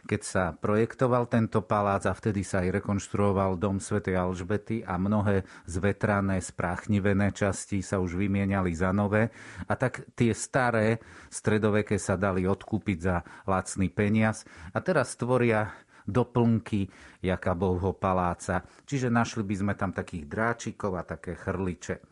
keď 0.00 0.20
sa 0.24 0.44
projektoval 0.56 1.28
tento 1.28 1.60
palác 1.60 2.08
a 2.08 2.16
vtedy 2.16 2.40
sa 2.40 2.64
aj 2.64 2.80
rekonštruoval 2.80 3.60
dom 3.60 3.76
svätej 3.82 4.16
Alžbety 4.16 4.80
a 4.80 4.96
mnohé 4.96 5.44
zvetrané, 5.68 6.40
spráchnivené 6.40 7.36
časti 7.36 7.84
sa 7.84 8.00
už 8.00 8.16
vymieniali 8.16 8.72
za 8.72 8.96
nové. 8.96 9.28
A 9.68 9.76
tak 9.76 10.08
tie 10.16 10.32
staré 10.32 11.02
stredoveké 11.28 12.00
sa 12.00 12.16
dali 12.16 12.48
odkúpiť 12.48 12.98
za 13.00 13.20
lacný 13.44 13.92
peniaz 13.92 14.48
a 14.72 14.80
teraz 14.80 15.16
tvoria 15.20 15.68
doplnky 16.08 16.88
Jakabovho 17.20 17.92
paláca. 17.94 18.64
Čiže 18.88 19.12
našli 19.12 19.44
by 19.44 19.54
sme 19.54 19.72
tam 19.76 19.92
takých 19.92 20.24
dráčikov 20.26 20.96
a 20.96 21.04
také 21.04 21.36
chrliče. 21.36 22.09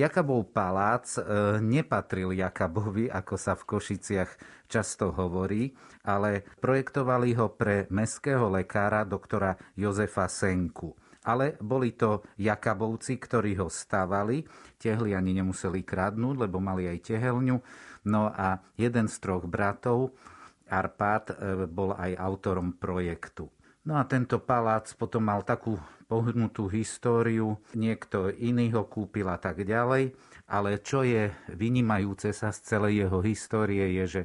Jakabov 0.00 0.48
palác 0.56 1.20
e, 1.20 1.60
nepatril 1.60 2.32
Jakabovi, 2.32 3.12
ako 3.12 3.36
sa 3.36 3.52
v 3.52 3.68
Košiciach 3.68 4.64
často 4.64 5.12
hovorí, 5.12 5.76
ale 6.08 6.40
projektovali 6.64 7.36
ho 7.36 7.52
pre 7.52 7.84
mestského 7.92 8.48
lekára 8.48 9.04
doktora 9.04 9.60
Jozefa 9.76 10.24
Senku. 10.24 10.96
Ale 11.28 11.60
boli 11.60 11.92
to 11.92 12.24
Jakabovci, 12.40 13.20
ktorí 13.20 13.60
ho 13.60 13.68
stavali. 13.68 14.40
Tehli 14.80 15.12
ani 15.12 15.36
nemuseli 15.36 15.84
kradnúť, 15.84 16.48
lebo 16.48 16.64
mali 16.64 16.88
aj 16.88 17.12
tehelňu. 17.12 17.60
No 18.08 18.32
a 18.32 18.56
jeden 18.80 19.04
z 19.04 19.20
troch 19.20 19.44
bratov, 19.44 20.16
Arpát, 20.72 21.28
e, 21.28 21.68
bol 21.68 21.92
aj 21.92 22.16
autorom 22.16 22.72
projektu. 22.72 23.52
No 23.80 23.96
a 23.96 24.04
tento 24.04 24.36
palác 24.36 24.92
potom 24.92 25.24
mal 25.24 25.40
takú 25.40 25.80
pohnutú 26.04 26.68
históriu, 26.68 27.56
niekto 27.72 28.28
iný 28.28 28.68
ho 28.76 28.84
kúpil 28.84 29.24
a 29.30 29.40
tak 29.40 29.64
ďalej, 29.64 30.12
ale 30.50 30.82
čo 30.84 31.00
je 31.00 31.32
vynímajúce 31.48 32.34
sa 32.36 32.52
z 32.52 32.60
celej 32.66 33.06
jeho 33.06 33.24
histórie 33.24 33.96
je, 34.02 34.04
že 34.20 34.22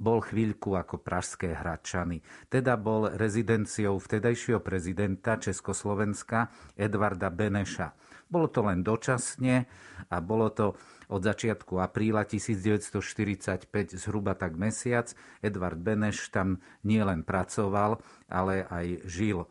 bol 0.00 0.24
chvíľku 0.24 0.76
ako 0.76 1.00
pražské 1.00 1.52
Hradčany. 1.52 2.24
Teda 2.48 2.76
bol 2.80 3.12
rezidenciou 3.12 4.00
vtedajšieho 4.00 4.60
prezidenta 4.64 5.36
Československa 5.36 6.48
Edvarda 6.72 7.28
Beneša. 7.28 7.92
Bolo 8.28 8.48
to 8.48 8.64
len 8.64 8.80
dočasne 8.80 9.68
a 10.08 10.16
bolo 10.24 10.48
to 10.52 10.76
od 11.10 11.26
začiatku 11.26 11.82
apríla 11.82 12.22
1945 12.22 13.66
zhruba 13.98 14.38
tak 14.38 14.54
mesiac. 14.54 15.10
Edvard 15.42 15.82
Beneš 15.82 16.30
tam 16.30 16.62
nielen 16.86 17.26
pracoval, 17.26 17.98
ale 18.30 18.64
aj 18.70 18.86
žil 19.10 19.50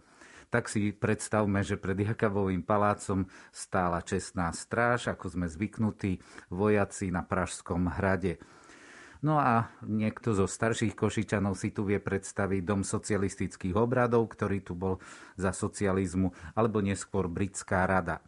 tak 0.49 0.65
si 0.65 0.89
predstavme, 0.89 1.61
že 1.61 1.77
pred 1.77 1.93
Jakabovým 1.93 2.65
palácom 2.65 3.29
stála 3.53 4.01
čestná 4.01 4.49
stráž, 4.49 5.13
ako 5.13 5.37
sme 5.37 5.45
zvyknutí 5.45 6.25
vojaci 6.49 7.13
na 7.13 7.21
Pražskom 7.21 7.85
hrade. 7.85 8.41
No 9.19 9.35
a 9.35 9.67
niekto 9.83 10.31
zo 10.31 10.47
starších 10.47 10.95
Košičanov 10.95 11.59
si 11.59 11.75
tu 11.75 11.83
vie 11.83 11.99
predstaviť 11.99 12.61
dom 12.63 12.81
socialistických 12.87 13.75
obradov, 13.75 14.31
ktorý 14.31 14.63
tu 14.63 14.73
bol 14.79 15.03
za 15.35 15.51
socializmu, 15.51 16.31
alebo 16.55 16.79
neskôr 16.79 17.27
britská 17.27 17.83
rada. 17.83 18.23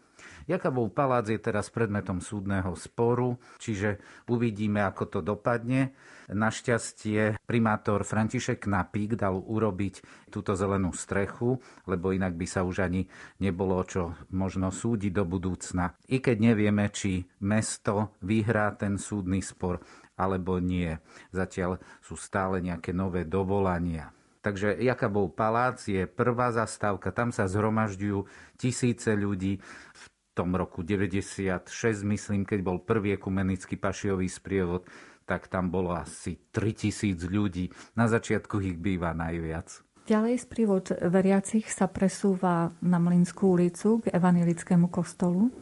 Jakabov 0.50 0.94
palác 0.94 1.30
je 1.30 1.38
teraz 1.38 1.70
predmetom 1.70 2.22
súdneho 2.22 2.74
sporu, 2.74 3.38
čiže 3.62 4.02
uvidíme, 4.30 4.82
ako 4.82 5.04
to 5.08 5.20
dopadne. 5.22 5.94
Našťastie 6.32 7.44
primátor 7.44 8.08
František 8.08 8.64
Knapík 8.64 9.20
dal 9.20 9.36
urobiť 9.36 10.02
túto 10.32 10.56
zelenú 10.56 10.96
strechu, 10.96 11.60
lebo 11.86 12.16
inak 12.16 12.40
by 12.40 12.48
sa 12.48 12.64
už 12.64 12.88
ani 12.88 13.06
nebolo 13.44 13.84
čo 13.84 14.16
možno 14.32 14.72
súdiť 14.72 15.12
do 15.12 15.28
budúcna. 15.28 15.94
I 16.08 16.24
keď 16.24 16.54
nevieme, 16.54 16.88
či 16.88 17.28
mesto 17.44 18.16
vyhrá 18.24 18.72
ten 18.80 18.96
súdny 18.96 19.44
spor 19.44 19.84
alebo 20.16 20.62
nie. 20.62 20.94
Zatiaľ 21.34 21.82
sú 22.00 22.14
stále 22.16 22.62
nejaké 22.62 22.94
nové 22.94 23.26
dovolania. 23.26 24.14
Takže 24.42 24.82
Jakabov 24.82 25.38
palác 25.38 25.78
je 25.86 26.10
prvá 26.10 26.50
zastávka, 26.50 27.14
tam 27.14 27.30
sa 27.30 27.46
zhromažďujú 27.46 28.26
tisíce 28.58 29.14
ľudí. 29.14 29.62
V 29.94 30.06
tom 30.32 30.56
roku 30.56 30.84
96, 30.84 31.68
myslím, 32.08 32.48
keď 32.48 32.60
bol 32.64 32.80
prvý 32.84 33.16
ekumenický 33.20 33.76
pašiový 33.76 34.32
sprievod, 34.32 34.88
tak 35.28 35.48
tam 35.48 35.72
bolo 35.72 35.96
asi 35.96 36.40
3000 36.52 37.28
ľudí. 37.28 37.72
Na 37.96 38.08
začiatku 38.08 38.60
ich 38.64 38.76
býva 38.76 39.16
najviac. 39.16 39.84
Ďalej 40.10 40.36
sprievod 40.44 40.86
veriacich 40.98 41.70
sa 41.70 41.88
presúva 41.88 42.74
na 42.82 42.98
Mlinskú 42.98 43.54
ulicu 43.54 44.02
k 44.02 44.12
Evanilickému 44.12 44.90
kostolu. 44.90 45.54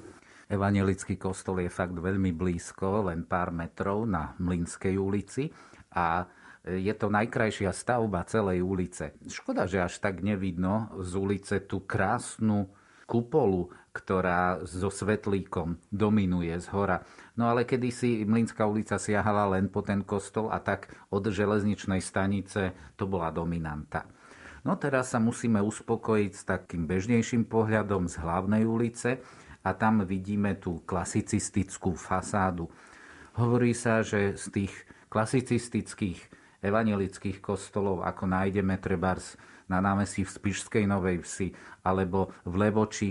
Evangelický 0.50 1.22
kostol 1.22 1.62
je 1.62 1.70
fakt 1.70 1.94
veľmi 1.94 2.34
blízko, 2.34 3.06
len 3.06 3.30
pár 3.30 3.54
metrov 3.54 4.10
na 4.10 4.34
Mlinskej 4.42 4.98
ulici 4.98 5.54
a 5.94 6.26
je 6.66 6.90
to 6.98 7.14
najkrajšia 7.14 7.70
stavba 7.70 8.26
celej 8.26 8.66
ulice. 8.66 9.14
Škoda, 9.30 9.70
že 9.70 9.86
až 9.86 10.02
tak 10.02 10.26
nevidno 10.26 10.90
z 11.06 11.12
ulice 11.14 11.56
tú 11.62 11.86
krásnu 11.86 12.74
kupolu, 13.06 13.70
ktorá 13.90 14.62
so 14.66 14.94
svetlíkom 14.94 15.82
dominuje 15.90 16.54
z 16.62 16.68
hora. 16.72 17.02
No 17.36 17.50
ale 17.50 17.66
kedysi 17.66 18.24
Mlinská 18.26 18.66
ulica 18.70 19.02
siahala 19.02 19.50
len 19.58 19.68
po 19.72 19.82
ten 19.82 20.06
kostol 20.06 20.54
a 20.54 20.62
tak 20.62 20.94
od 21.10 21.26
železničnej 21.26 22.00
stanice 22.00 22.76
to 22.96 23.10
bola 23.10 23.34
dominanta. 23.34 24.06
No 24.68 24.76
teraz 24.76 25.16
sa 25.16 25.20
musíme 25.24 25.64
uspokojiť 25.64 26.32
s 26.36 26.44
takým 26.44 26.84
bežnejším 26.84 27.48
pohľadom 27.48 28.12
z 28.12 28.16
hlavnej 28.20 28.68
ulice 28.68 29.24
a 29.64 29.70
tam 29.76 30.04
vidíme 30.04 30.60
tú 30.60 30.84
klasicistickú 30.84 31.96
fasádu. 31.96 32.68
Hovorí 33.40 33.72
sa, 33.72 34.04
že 34.04 34.36
z 34.36 34.46
tých 34.52 34.74
klasicistických 35.08 36.20
evangelických 36.60 37.40
kostolov, 37.40 38.04
ako 38.04 38.28
nájdeme 38.28 38.76
trebárs 38.84 39.40
na 39.72 39.80
námestí 39.80 40.28
v 40.28 40.34
Spišskej 40.34 40.84
Novej 40.90 41.24
Vsi 41.24 41.48
alebo 41.86 42.34
v 42.44 42.54
Levoči 42.58 43.10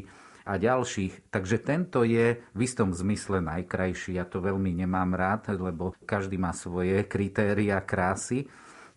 a 0.48 0.56
ďalších. 0.56 1.28
Takže 1.28 1.60
tento 1.60 2.08
je 2.08 2.40
v 2.40 2.60
istom 2.64 2.96
zmysle 2.96 3.44
najkrajší. 3.44 4.16
Ja 4.16 4.24
to 4.24 4.40
veľmi 4.40 4.72
nemám 4.72 5.12
rád, 5.12 5.52
lebo 5.52 5.92
každý 6.08 6.40
má 6.40 6.56
svoje 6.56 7.04
kritéria 7.04 7.84
krásy, 7.84 8.48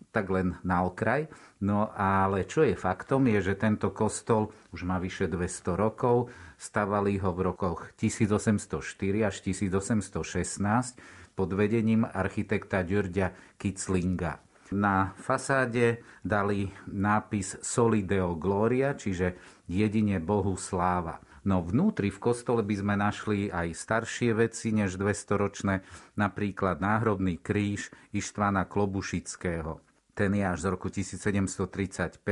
tak 0.08 0.32
len 0.32 0.56
na 0.64 0.88
okraj. 0.88 1.28
No 1.60 1.92
ale 1.92 2.48
čo 2.48 2.64
je 2.64 2.72
faktom, 2.72 3.28
je, 3.28 3.52
že 3.52 3.60
tento 3.60 3.92
kostol 3.92 4.50
už 4.72 4.88
má 4.88 4.96
vyše 4.96 5.28
200 5.28 5.76
rokov. 5.76 6.32
Stavali 6.56 7.20
ho 7.20 7.36
v 7.36 7.52
rokoch 7.52 7.92
1804 8.00 9.28
až 9.28 9.34
1816 9.44 11.36
pod 11.36 11.48
vedením 11.52 12.08
architekta 12.08 12.80
Ďurďa 12.80 13.56
Kiclinga. 13.60 14.40
Na 14.72 15.12
fasáde 15.20 16.00
dali 16.24 16.72
nápis 16.88 17.60
Soli 17.60 18.08
Deo 18.08 18.40
Gloria, 18.40 18.96
čiže 18.96 19.36
jedine 19.68 20.16
Bohu 20.16 20.56
sláva. 20.56 21.20
No 21.42 21.58
vnútri 21.58 22.14
v 22.14 22.22
kostole 22.22 22.62
by 22.62 22.74
sme 22.78 22.94
našli 22.94 23.50
aj 23.50 23.74
staršie 23.74 24.30
veci 24.30 24.70
než 24.70 24.94
200-ročné, 24.94 25.82
napríklad 26.14 26.78
náhrobný 26.78 27.42
kríž 27.42 27.90
Ištvana 28.14 28.70
Klobušického. 28.70 29.82
Ten 30.12 30.36
je 30.38 30.44
až 30.44 30.58
z 30.62 30.66
roku 30.70 30.86
1735 30.92 32.22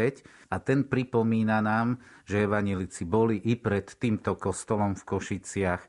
a 0.53 0.57
ten 0.61 0.85
pripomína 0.87 1.59
nám, 1.65 1.99
že 2.29 2.45
evanilici 2.45 3.09
boli 3.09 3.41
i 3.51 3.57
pred 3.59 3.89
týmto 3.99 4.37
kostolom 4.37 4.95
v 4.95 5.03
Košiciach 5.03 5.83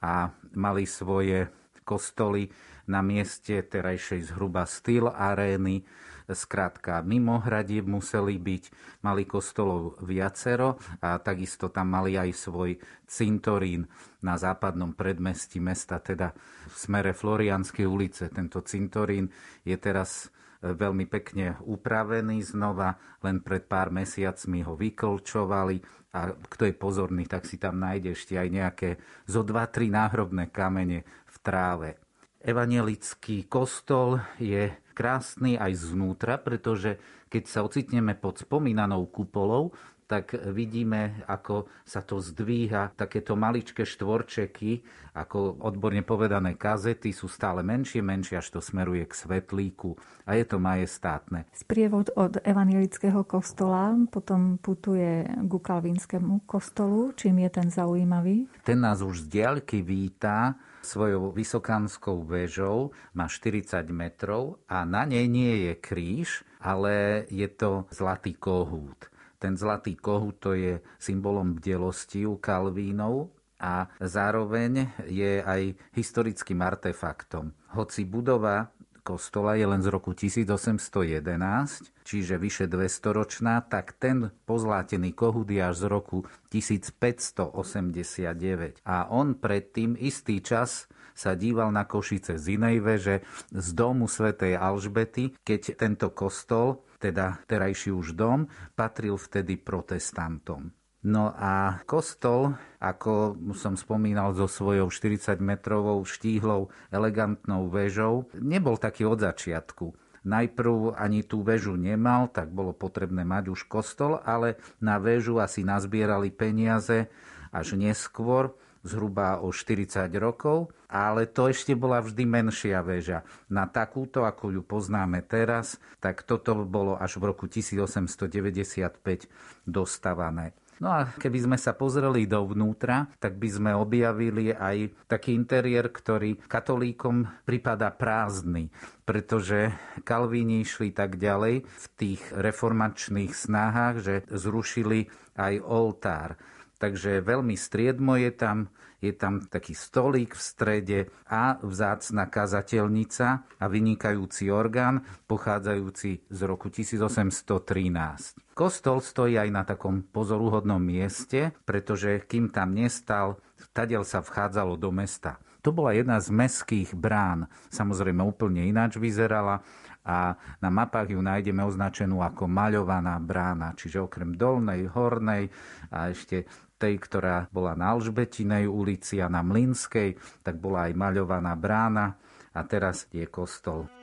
a 0.00 0.32
mali 0.54 0.86
svoje 0.88 1.50
kostoly 1.82 2.48
na 2.86 3.02
mieste 3.02 3.58
terajšej 3.58 4.32
zhruba 4.32 4.64
styl 4.64 5.10
arény. 5.10 5.82
Skrátka, 6.28 7.02
mimo 7.02 7.42
hradieb 7.42 7.86
museli 7.86 8.38
byť, 8.38 8.64
mali 9.02 9.26
kostolov 9.26 9.98
viacero 10.02 10.78
a 11.02 11.18
takisto 11.18 11.68
tam 11.70 11.94
mali 11.94 12.14
aj 12.14 12.30
svoj 12.34 12.70
cintorín 13.06 13.86
na 14.22 14.38
západnom 14.38 14.94
predmestí 14.94 15.58
mesta, 15.58 15.98
teda 15.98 16.32
v 16.70 16.76
smere 16.76 17.12
Florianskej 17.12 17.86
ulice. 17.86 18.30
Tento 18.30 18.62
cintorín 18.62 19.28
je 19.66 19.74
teraz 19.76 20.30
e, 20.62 20.70
veľmi 20.72 21.10
pekne 21.10 21.58
upravený 21.62 22.42
znova, 22.42 22.96
len 23.22 23.42
pred 23.42 23.66
pár 23.66 23.90
mesiacmi 23.90 24.62
ho 24.66 24.78
vykolčovali 24.78 26.02
a 26.12 26.28
kto 26.28 26.68
je 26.68 26.74
pozorný, 26.76 27.24
tak 27.24 27.48
si 27.48 27.56
tam 27.56 27.80
nájde 27.80 28.12
ešte 28.12 28.36
aj 28.36 28.48
nejaké 28.52 28.90
zo 29.24 29.40
dva, 29.40 29.64
tri 29.64 29.88
náhrobné 29.88 30.52
kamene 30.52 31.08
v 31.08 31.36
tráve. 31.40 32.01
Evangelický 32.42 33.46
kostol 33.46 34.18
je 34.42 34.74
krásny 34.98 35.54
aj 35.54 35.78
zvnútra, 35.78 36.42
pretože 36.42 36.98
keď 37.30 37.42
sa 37.46 37.62
ocitneme 37.62 38.18
pod 38.18 38.42
spomínanou 38.42 39.06
kupolou, 39.06 39.70
tak 40.10 40.36
vidíme, 40.52 41.24
ako 41.24 41.70
sa 41.86 42.04
to 42.04 42.20
zdvíha. 42.20 42.92
Takéto 42.98 43.32
maličké 43.32 43.88
štvorčeky, 43.88 44.84
ako 45.16 45.62
odborne 45.64 46.04
povedané 46.04 46.58
kazety, 46.58 47.16
sú 47.16 47.32
stále 47.32 47.64
menšie, 47.64 48.04
menšie, 48.04 48.36
až 48.36 48.58
to 48.58 48.60
smeruje 48.60 49.08
k 49.08 49.14
svetlíku. 49.16 49.96
A 50.28 50.36
je 50.36 50.44
to 50.44 50.60
majestátne. 50.60 51.48
Sprievod 51.56 52.12
od 52.12 52.42
evangelického 52.44 53.24
kostola 53.24 53.96
potom 54.10 54.60
putuje 54.60 55.24
ku 55.48 55.56
kalvínskému 55.62 56.44
kostolu. 56.44 57.16
Čím 57.16 57.48
je 57.48 57.50
ten 57.54 57.72
zaujímavý? 57.72 58.50
Ten 58.66 58.84
nás 58.84 59.00
už 59.00 59.24
z 59.24 59.40
diaľky 59.40 59.80
vítá 59.80 60.60
svojou 60.82 61.30
vysokánskou 61.32 62.26
väžou, 62.26 62.90
má 63.14 63.30
40 63.30 63.86
metrov 63.94 64.60
a 64.68 64.82
na 64.82 65.06
nej 65.06 65.30
nie 65.30 65.70
je 65.70 65.74
kríž, 65.78 66.42
ale 66.58 67.24
je 67.30 67.46
to 67.48 67.86
zlatý 67.88 68.34
kohút. 68.34 69.08
Ten 69.38 69.58
zlatý 69.58 69.98
kohút 69.98 70.38
to 70.38 70.54
je 70.54 70.78
symbolom 71.02 71.58
bdelosti 71.58 72.26
u 72.26 72.38
Kalvínov 72.38 73.34
a 73.62 73.86
zároveň 73.98 74.90
je 75.06 75.42
aj 75.42 75.78
historickým 75.94 76.62
artefaktom. 76.62 77.54
Hoci 77.74 78.06
budova 78.06 78.70
kostola 79.02 79.58
je 79.58 79.66
len 79.66 79.82
z 79.82 79.90
roku 79.90 80.14
1811, 80.14 81.90
čiže 82.06 82.38
vyše 82.38 82.70
200 82.70 83.12
ročná, 83.12 83.60
tak 83.60 83.92
ten 83.98 84.30
pozlátený 84.46 85.12
kohút 85.12 85.50
je 85.50 85.60
až 85.60 85.76
z 85.76 85.84
roku 85.90 86.24
1589. 86.54 88.78
A 88.86 89.10
on 89.10 89.34
predtým 89.34 89.98
istý 89.98 90.40
čas 90.40 90.86
sa 91.12 91.36
díval 91.36 91.68
na 91.70 91.84
Košice 91.84 92.40
z 92.40 92.56
inej 92.56 92.80
veže, 92.80 93.20
z 93.52 93.68
domu 93.76 94.08
svätej 94.08 94.56
Alžbety, 94.56 95.36
keď 95.44 95.76
tento 95.76 96.08
kostol, 96.16 96.80
teda 96.96 97.44
terajší 97.44 97.92
už 97.92 98.16
dom, 98.16 98.48
patril 98.72 99.20
vtedy 99.20 99.60
protestantom. 99.60 100.72
No 101.02 101.34
a 101.34 101.82
kostol, 101.82 102.54
ako 102.78 103.34
som 103.58 103.74
spomínal 103.74 104.38
so 104.38 104.46
svojou 104.46 104.86
40-metrovou 104.86 105.98
štíhlou 106.06 106.70
elegantnou 106.94 107.66
väžou, 107.66 108.30
nebol 108.38 108.78
taký 108.78 109.10
od 109.10 109.18
začiatku. 109.18 109.98
Najprv 110.22 110.94
ani 110.94 111.26
tú 111.26 111.42
väžu 111.42 111.74
nemal, 111.74 112.30
tak 112.30 112.54
bolo 112.54 112.70
potrebné 112.70 113.26
mať 113.26 113.50
už 113.50 113.66
kostol, 113.66 114.22
ale 114.22 114.62
na 114.78 115.02
väžu 115.02 115.42
asi 115.42 115.66
nazbierali 115.66 116.30
peniaze 116.30 117.10
až 117.50 117.74
neskôr, 117.74 118.54
zhruba 118.86 119.42
o 119.42 119.50
40 119.50 120.06
rokov, 120.22 120.70
ale 120.86 121.26
to 121.26 121.50
ešte 121.50 121.74
bola 121.74 121.98
vždy 121.98 122.22
menšia 122.26 122.78
väža. 122.82 123.26
Na 123.50 123.66
takúto, 123.66 124.22
ako 124.22 124.54
ju 124.54 124.62
poznáme 124.62 125.22
teraz, 125.26 125.82
tak 125.98 126.22
toto 126.22 126.62
bolo 126.62 126.94
až 126.94 127.18
v 127.18 127.34
roku 127.34 127.50
1895 127.50 129.26
dostavané. 129.66 130.54
No 130.82 130.90
a 130.90 131.06
keby 131.06 131.46
sme 131.46 131.58
sa 131.62 131.78
pozreli 131.78 132.26
dovnútra, 132.26 133.06
tak 133.22 133.38
by 133.38 133.46
sme 133.46 133.70
objavili 133.70 134.50
aj 134.50 135.06
taký 135.06 135.30
interiér, 135.38 135.94
ktorý 135.94 136.42
katolíkom 136.50 137.46
pripada 137.46 137.94
prázdny, 137.94 138.66
pretože 139.06 139.70
Kalvíni 140.02 140.66
išli 140.66 140.90
tak 140.90 141.22
ďalej 141.22 141.62
v 141.62 141.86
tých 141.94 142.22
reformačných 142.34 143.30
snahách, 143.30 143.94
že 144.02 144.14
zrušili 144.26 145.06
aj 145.38 145.62
oltár. 145.62 146.34
Takže 146.82 147.22
veľmi 147.22 147.54
striedmo 147.54 148.18
je 148.18 148.34
tam, 148.34 148.66
je 148.98 149.14
tam 149.14 149.38
taký 149.46 149.70
stolík 149.70 150.34
v 150.34 150.42
strede 150.42 151.00
a 151.30 151.62
vzácna 151.62 152.26
kazateľnica 152.26 153.26
a 153.62 153.64
vynikajúci 153.70 154.50
orgán 154.50 155.06
pochádzajúci 155.30 156.26
z 156.26 156.40
roku 156.42 156.74
1813. 156.74 158.58
Kostol 158.58 158.98
stojí 158.98 159.38
aj 159.38 159.50
na 159.54 159.62
takom 159.62 160.02
pozoruhodnom 160.02 160.82
mieste, 160.82 161.54
pretože 161.62 162.26
kým 162.26 162.50
tam 162.50 162.74
nestal, 162.74 163.38
tadiaľ 163.70 164.02
sa 164.02 164.18
vchádzalo 164.18 164.74
do 164.74 164.90
mesta. 164.90 165.38
To 165.62 165.70
bola 165.70 165.94
jedna 165.94 166.18
z 166.18 166.34
meských 166.34 166.90
brán. 166.98 167.46
Samozrejme 167.70 168.18
úplne 168.26 168.66
ináč 168.66 168.98
vyzerala 168.98 169.62
a 170.02 170.34
na 170.58 170.70
mapách 170.70 171.14
ju 171.14 171.22
nájdeme 171.22 171.62
označenú 171.62 172.26
ako 172.26 172.50
maľovaná 172.50 173.14
brána, 173.22 173.70
čiže 173.78 174.02
okrem 174.02 174.34
dolnej, 174.34 174.90
hornej 174.90 175.46
a 175.94 176.10
ešte 176.10 176.50
tej, 176.82 176.98
ktorá 176.98 177.46
bola 177.54 177.78
na 177.78 177.94
Alžbetinej 177.94 178.66
ulici 178.66 179.22
a 179.22 179.30
na 179.30 179.46
Mlinskej, 179.46 180.18
tak 180.42 180.58
bola 180.58 180.90
aj 180.90 180.98
maľovaná 180.98 181.54
brána 181.54 182.18
a 182.50 182.60
teraz 182.66 183.06
je 183.14 183.22
kostol. 183.30 184.01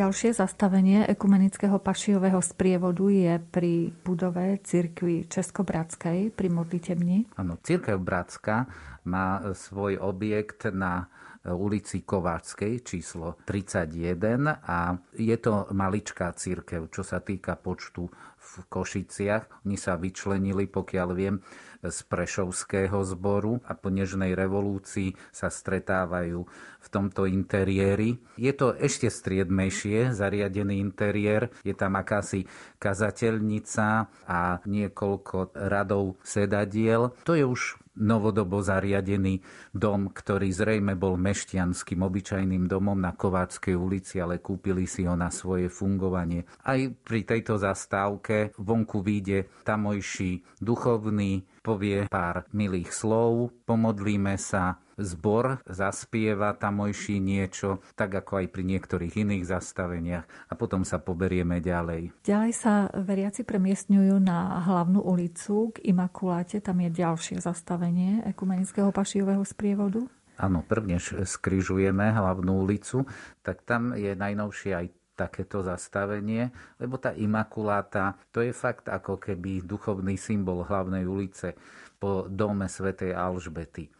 Ďalšie 0.00 0.32
zastavenie 0.32 1.04
ekumenického 1.12 1.76
pašiového 1.76 2.40
sprievodu 2.40 3.12
je 3.12 3.36
pri 3.36 3.92
budove 4.00 4.56
cirkvi 4.64 5.28
Českobratskej 5.28 6.32
pri 6.32 6.48
modlitebni. 6.48 7.36
Áno, 7.36 7.60
církev 7.60 8.00
Bratská 8.00 8.64
má 9.04 9.44
svoj 9.52 10.00
objekt 10.00 10.72
na 10.72 11.04
ulici 11.44 12.00
Kováčskej 12.00 12.80
číslo 12.80 13.44
31 13.44 14.64
a 14.64 14.96
je 15.20 15.36
to 15.36 15.68
maličká 15.76 16.32
církev, 16.32 16.88
čo 16.88 17.04
sa 17.04 17.20
týka 17.20 17.60
počtu 17.60 18.08
v 18.40 18.52
Košiciach. 18.72 19.68
Oni 19.68 19.76
sa 19.76 20.00
vyčlenili, 20.00 20.64
pokiaľ 20.64 21.08
viem, 21.12 21.44
z 21.84 21.98
Prešovského 22.04 23.00
zboru 23.04 23.64
a 23.64 23.72
po 23.72 23.88
Nežnej 23.88 24.36
revolúcii 24.36 25.16
sa 25.32 25.48
stretávajú 25.48 26.44
v 26.80 26.88
tomto 26.88 27.24
interiéri. 27.24 28.20
Je 28.36 28.52
to 28.52 28.76
ešte 28.76 29.08
striedmejšie 29.08 30.12
zariadený 30.12 30.80
interiér. 30.80 31.48
Je 31.64 31.72
tam 31.72 31.96
akási 31.96 32.44
kazateľnica 32.76 34.08
a 34.28 34.40
niekoľko 34.64 35.56
radov 35.56 36.20
sedadiel. 36.24 37.16
To 37.24 37.32
je 37.36 37.44
už 37.44 37.80
novodobo 38.00 38.64
zariadený 38.64 39.44
dom, 39.76 40.08
ktorý 40.08 40.48
zrejme 40.50 40.96
bol 40.96 41.20
mešťanským 41.20 42.00
obyčajným 42.00 42.64
domom 42.64 42.96
na 42.96 43.12
Kováckej 43.12 43.76
ulici, 43.76 44.16
ale 44.22 44.40
kúpili 44.40 44.88
si 44.88 45.04
ho 45.04 45.12
na 45.18 45.28
svoje 45.28 45.68
fungovanie. 45.68 46.48
Aj 46.64 46.80
pri 47.04 47.28
tejto 47.28 47.60
zastávke 47.60 48.56
vonku 48.56 49.04
vyjde 49.04 49.50
tamojší 49.68 50.62
duchovný, 50.62 51.44
povie 51.60 52.08
pár 52.08 52.48
milých 52.50 52.92
slov, 52.92 53.52
pomodlíme 53.68 54.36
sa, 54.40 54.80
zbor 55.00 55.64
zaspieva 55.64 56.52
tamojší 56.52 57.18
niečo, 57.18 57.80
tak 57.96 58.12
ako 58.20 58.44
aj 58.44 58.46
pri 58.52 58.62
niektorých 58.68 59.14
iných 59.24 59.44
zastaveniach 59.48 60.26
a 60.48 60.52
potom 60.54 60.84
sa 60.84 61.00
poberieme 61.00 61.58
ďalej. 61.64 62.12
Ďalej 62.24 62.52
sa 62.52 62.92
veriaci 62.92 63.42
premiestňujú 63.48 64.16
na 64.20 64.60
hlavnú 64.64 65.00
ulicu 65.00 65.72
k 65.72 65.88
Imakuláte, 65.88 66.60
tam 66.60 66.84
je 66.84 66.90
ďalšie 66.92 67.40
zastavenie 67.40 68.24
ekumenického 68.28 68.92
pašijového 68.92 69.42
sprievodu. 69.48 70.04
Áno, 70.40 70.64
prvne 70.64 70.96
skrižujeme 71.00 72.16
hlavnú 72.16 72.64
ulicu, 72.64 73.04
tak 73.44 73.60
tam 73.68 73.92
je 73.92 74.16
najnovšie 74.16 74.72
aj 74.72 74.86
takéto 75.20 75.60
zastavenie, 75.60 76.48
lebo 76.80 76.96
tá 76.96 77.12
Imakuláta, 77.12 78.16
to 78.32 78.40
je 78.40 78.56
fakt 78.56 78.88
ako 78.88 79.20
keby 79.20 79.60
duchovný 79.60 80.16
symbol 80.16 80.64
hlavnej 80.64 81.04
ulice 81.04 81.52
po 82.00 82.24
dome 82.24 82.64
svätej 82.64 83.12
Alžbety. 83.12 83.92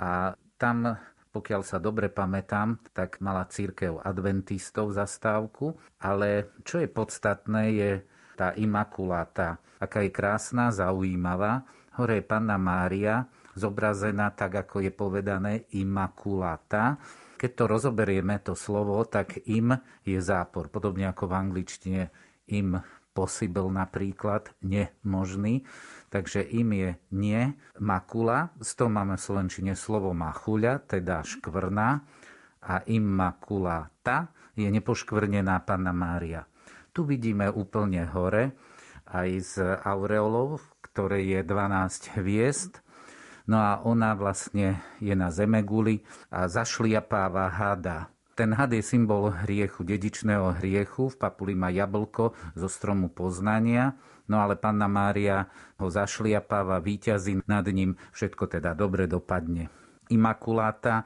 A 0.00 0.32
tam, 0.56 0.96
pokiaľ 1.28 1.60
sa 1.60 1.76
dobre 1.76 2.08
pamätám, 2.08 2.80
tak 2.96 3.20
mala 3.20 3.44
církev 3.44 4.00
adventistov 4.00 4.96
zastávku, 4.96 5.76
ale 6.00 6.56
čo 6.64 6.80
je 6.80 6.88
podstatné 6.88 7.62
je 7.76 7.90
tá 8.32 8.56
imakuláta, 8.56 9.60
aká 9.76 10.00
je 10.00 10.10
krásna, 10.10 10.72
zaujímavá. 10.72 11.68
Hore 12.00 12.24
je 12.24 12.24
Panna 12.24 12.56
Mária, 12.56 13.28
zobrazená 13.52 14.32
tak, 14.32 14.64
ako 14.64 14.80
je 14.80 14.88
povedané, 14.88 15.68
imakuláta. 15.76 16.96
Keď 17.42 17.50
to 17.58 17.64
rozoberieme, 17.66 18.38
to 18.38 18.54
slovo, 18.54 19.02
tak 19.02 19.42
im 19.50 19.74
je 20.06 20.22
zápor. 20.22 20.70
Podobne 20.70 21.10
ako 21.10 21.26
v 21.26 21.34
angličtine 21.34 22.02
im 22.46 22.78
possible 23.10 23.66
napríklad, 23.66 24.54
nemožný. 24.62 25.66
Takže 26.14 26.46
im 26.46 26.70
je 26.70 26.90
nie 27.10 27.50
makula, 27.82 28.54
z 28.62 28.70
toho 28.78 28.94
máme 28.94 29.18
v 29.18 29.26
Slovenčine 29.26 29.74
slovo 29.74 30.14
machuľa, 30.14 30.86
teda 30.86 31.26
škvrná, 31.26 32.06
a 32.62 32.78
ta 34.06 34.18
je 34.54 34.68
nepoškvrnená 34.70 35.66
Panna 35.66 35.90
Mária. 35.90 36.46
Tu 36.94 37.02
vidíme 37.02 37.50
úplne 37.50 38.06
hore 38.06 38.54
aj 39.10 39.28
z 39.42 39.54
aureolov, 39.82 40.62
ktoré 40.78 41.26
je 41.26 41.42
12 41.42 42.22
hviezd. 42.22 42.78
No 43.46 43.58
a 43.58 43.82
ona 43.82 44.14
vlastne 44.14 44.78
je 45.02 45.12
na 45.12 45.34
zemeguli 45.34 46.06
a 46.30 46.46
zašliapáva 46.46 47.50
hada. 47.50 48.10
Ten 48.32 48.56
had 48.56 48.72
je 48.72 48.80
symbol 48.80 49.28
hriechu, 49.44 49.84
dedičného 49.84 50.56
hriechu. 50.62 51.12
V 51.12 51.16
papuli 51.20 51.52
má 51.52 51.68
jablko 51.68 52.32
zo 52.56 52.68
stromu 52.70 53.12
poznania 53.12 53.92
No 54.30 54.40
ale 54.40 54.56
panna 54.56 54.86
Mária 54.86 55.50
ho 55.76 55.90
zašliapáva, 55.90 56.78
výťazí 56.78 57.42
nad 57.44 57.66
ním, 57.68 57.98
všetko 58.14 58.46
teda 58.46 58.72
dobre 58.72 59.10
dopadne. 59.10 59.68
Imakuláta 60.08 61.04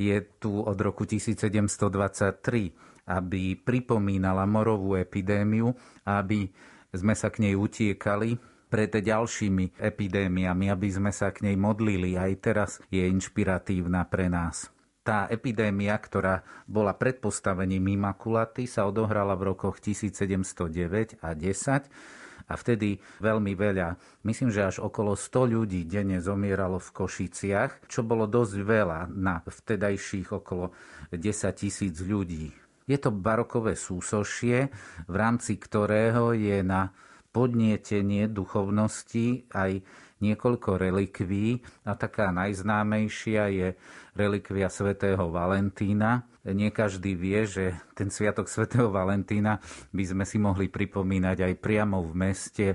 je 0.00 0.22
tu 0.38 0.62
od 0.62 0.78
roku 0.78 1.04
1723, 1.04 3.12
aby 3.12 3.58
pripomínala 3.58 4.46
morovú 4.46 4.94
epidémiu, 4.94 5.74
aby 6.06 6.48
sme 6.92 7.16
sa 7.16 7.32
k 7.32 7.48
nej 7.48 7.54
utiekali 7.56 8.36
pred 8.72 8.88
ďalšími 8.88 9.76
epidémiami, 9.76 10.72
aby 10.72 10.88
sme 10.88 11.12
sa 11.12 11.28
k 11.28 11.44
nej 11.44 11.60
modlili. 11.60 12.16
Aj 12.16 12.32
teraz 12.40 12.80
je 12.88 13.04
inšpiratívna 13.04 14.08
pre 14.08 14.32
nás. 14.32 14.72
Tá 15.04 15.28
epidémia, 15.28 15.92
ktorá 16.00 16.40
bola 16.64 16.96
predpostavením 16.96 18.00
Imakulaty, 18.00 18.64
sa 18.64 18.88
odohrala 18.88 19.36
v 19.36 19.52
rokoch 19.52 19.76
1709 19.76 21.20
a 21.20 21.36
10 21.36 22.48
a 22.48 22.54
vtedy 22.54 23.02
veľmi 23.20 23.52
veľa, 23.52 23.98
myslím, 24.24 24.48
že 24.48 24.62
až 24.66 24.76
okolo 24.80 25.14
100 25.18 25.52
ľudí 25.52 25.80
denne 25.84 26.18
zomieralo 26.22 26.78
v 26.78 26.90
Košiciach, 26.96 27.86
čo 27.86 28.06
bolo 28.06 28.24
dosť 28.30 28.54
veľa 28.62 29.10
na 29.12 29.42
vtedajších 29.44 30.32
okolo 30.32 30.72
10 31.12 31.20
tisíc 31.60 31.98
ľudí. 32.00 32.54
Je 32.86 32.98
to 32.98 33.14
barokové 33.14 33.78
súsošie, 33.78 34.70
v 35.06 35.14
rámci 35.14 35.54
ktorého 35.58 36.34
je 36.34 36.62
na 36.66 36.90
podnietenie 37.32 38.28
duchovnosti 38.28 39.48
aj 39.50 39.80
niekoľko 40.22 40.78
relikví 40.78 41.64
a 41.82 41.98
taká 41.98 42.30
najznámejšia 42.30 43.42
je 43.50 43.68
relikvia 44.14 44.70
svätého 44.70 45.32
Valentína. 45.32 46.28
Nie 46.46 46.70
každý 46.70 47.18
vie, 47.18 47.42
že 47.48 47.74
ten 47.98 48.12
sviatok 48.12 48.46
svätého 48.46 48.92
Valentína 48.92 49.58
by 49.90 50.04
sme 50.06 50.24
si 50.28 50.38
mohli 50.38 50.70
pripomínať 50.70 51.42
aj 51.42 51.54
priamo 51.58 52.04
v 52.06 52.12
meste 52.14 52.66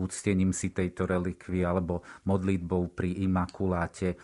úctením 0.00 0.56
si 0.56 0.72
tejto 0.72 1.04
relikvie 1.04 1.60
alebo 1.60 2.00
modlitbou 2.24 2.96
pri 2.96 3.20
Imakuláte. 3.24 4.16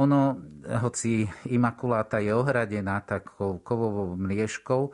Ono, 0.00 0.40
hoci 0.80 1.28
Imakuláta 1.52 2.24
je 2.24 2.32
ohradená 2.32 3.04
takou 3.04 3.60
kovovou 3.60 4.16
mliežkou, 4.16 4.88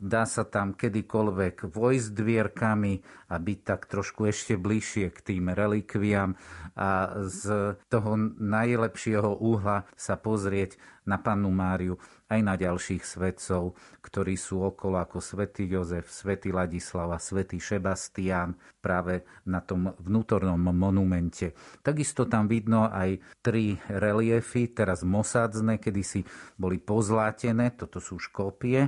dá 0.00 0.24
sa 0.24 0.48
tam 0.48 0.72
kedykoľvek 0.72 1.68
vojsť 1.68 2.08
dvierkami 2.16 2.94
a 3.28 3.36
byť 3.36 3.58
tak 3.62 3.84
trošku 3.86 4.24
ešte 4.26 4.56
bližšie 4.56 5.12
k 5.12 5.18
tým 5.20 5.52
relikviám 5.52 6.34
a 6.74 7.20
z 7.28 7.76
toho 7.92 8.16
najlepšieho 8.40 9.36
úhla 9.38 9.84
sa 9.94 10.16
pozrieť 10.16 10.80
na 11.04 11.20
pannu 11.20 11.52
Máriu 11.52 12.00
aj 12.30 12.40
na 12.46 12.54
ďalších 12.54 13.02
svetcov, 13.02 13.74
ktorí 13.98 14.38
sú 14.38 14.62
okolo 14.62 15.02
ako 15.02 15.18
svätý 15.18 15.66
Jozef, 15.66 16.06
svätý 16.06 16.54
Ladislav 16.54 17.10
a 17.10 17.18
svätý 17.18 17.58
Šebastián 17.58 18.54
práve 18.78 19.26
na 19.50 19.58
tom 19.58 19.90
vnútornom 19.98 20.60
monumente. 20.70 21.52
Takisto 21.82 22.30
tam 22.30 22.46
vidno 22.46 22.86
aj 22.86 23.18
tri 23.42 23.74
reliefy, 23.90 24.70
teraz 24.70 25.02
mosádzne, 25.02 25.82
kedysi 25.82 26.22
boli 26.54 26.78
pozlátené, 26.78 27.74
toto 27.74 27.98
sú 27.98 28.22
škópie 28.22 28.86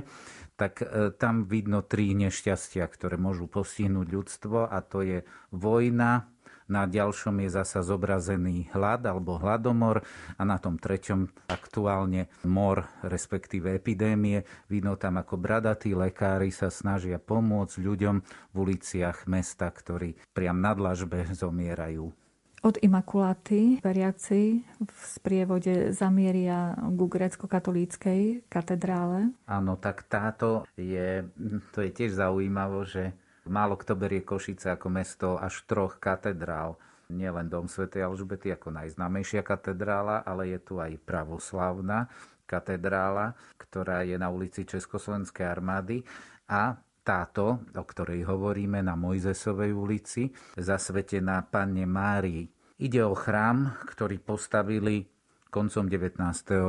tak 0.55 0.85
e, 0.85 1.11
tam 1.15 1.49
vidno 1.49 1.81
tri 1.81 2.13
nešťastia, 2.13 2.85
ktoré 2.85 3.17
môžu 3.17 3.49
postihnúť 3.49 4.07
ľudstvo 4.09 4.69
a 4.69 4.77
to 4.85 5.01
je 5.01 5.17
vojna, 5.49 6.33
na 6.63 6.87
ďalšom 6.87 7.43
je 7.43 7.49
zasa 7.51 7.83
zobrazený 7.83 8.71
hlad 8.71 9.03
alebo 9.03 9.35
hladomor 9.35 9.99
a 10.39 10.41
na 10.47 10.55
tom 10.55 10.79
treťom 10.79 11.27
aktuálne 11.51 12.31
mor, 12.47 12.87
respektíve 13.03 13.75
epidémie. 13.75 14.47
Vidno 14.71 14.95
tam, 14.95 15.19
ako 15.19 15.35
bradatí 15.35 15.91
lekári 15.91 16.55
sa 16.55 16.71
snažia 16.71 17.19
pomôcť 17.19 17.75
ľuďom 17.83 18.15
v 18.25 18.55
uliciach 18.55 19.27
mesta, 19.27 19.67
ktorí 19.67 20.15
priam 20.31 20.63
na 20.63 20.71
dlažbe 20.71 21.27
zomierajú. 21.35 22.22
Od 22.63 22.79
Imakuláty 22.79 23.83
veriaci 23.83 24.63
v 24.79 24.99
sprievode 25.03 25.91
zamieria 25.91 26.71
ku 26.95 27.11
grécko-katolíckej 27.11 28.47
katedrále. 28.47 29.35
Áno, 29.43 29.75
tak 29.75 30.07
táto 30.07 30.63
je, 30.79 31.27
to 31.75 31.83
je 31.83 31.91
tiež 31.91 32.15
zaujímavé, 32.15 32.79
že 32.87 33.03
málo 33.43 33.75
kto 33.75 33.99
berie 33.99 34.23
Košice 34.23 34.79
ako 34.79 34.87
mesto 34.87 35.35
až 35.35 35.59
troch 35.67 35.99
katedrál. 35.99 36.79
Nielen 37.11 37.51
dom 37.51 37.67
Sv. 37.67 37.91
Alžbety 37.99 38.55
ako 38.55 38.71
najznámejšia 38.71 39.43
katedrála, 39.43 40.23
ale 40.23 40.55
je 40.55 40.59
tu 40.63 40.79
aj 40.79 40.95
pravoslavná 41.03 42.07
katedrála, 42.47 43.35
ktorá 43.59 44.07
je 44.07 44.15
na 44.15 44.31
ulici 44.31 44.63
Československej 44.63 45.43
armády 45.51 46.07
a 46.47 46.79
táto, 47.03 47.59
o 47.75 47.83
ktorej 47.83 48.23
hovoríme 48.23 48.79
na 48.79 48.95
Mojzesovej 48.95 49.75
ulici, 49.75 50.31
zasvetená 50.55 51.43
Panne 51.51 51.83
Márii. 51.83 52.47
Ide 52.83 52.99
o 53.07 53.15
chrám, 53.15 53.79
ktorý 53.87 54.19
postavili 54.19 55.07
koncom 55.47 55.87
19. 55.87 56.19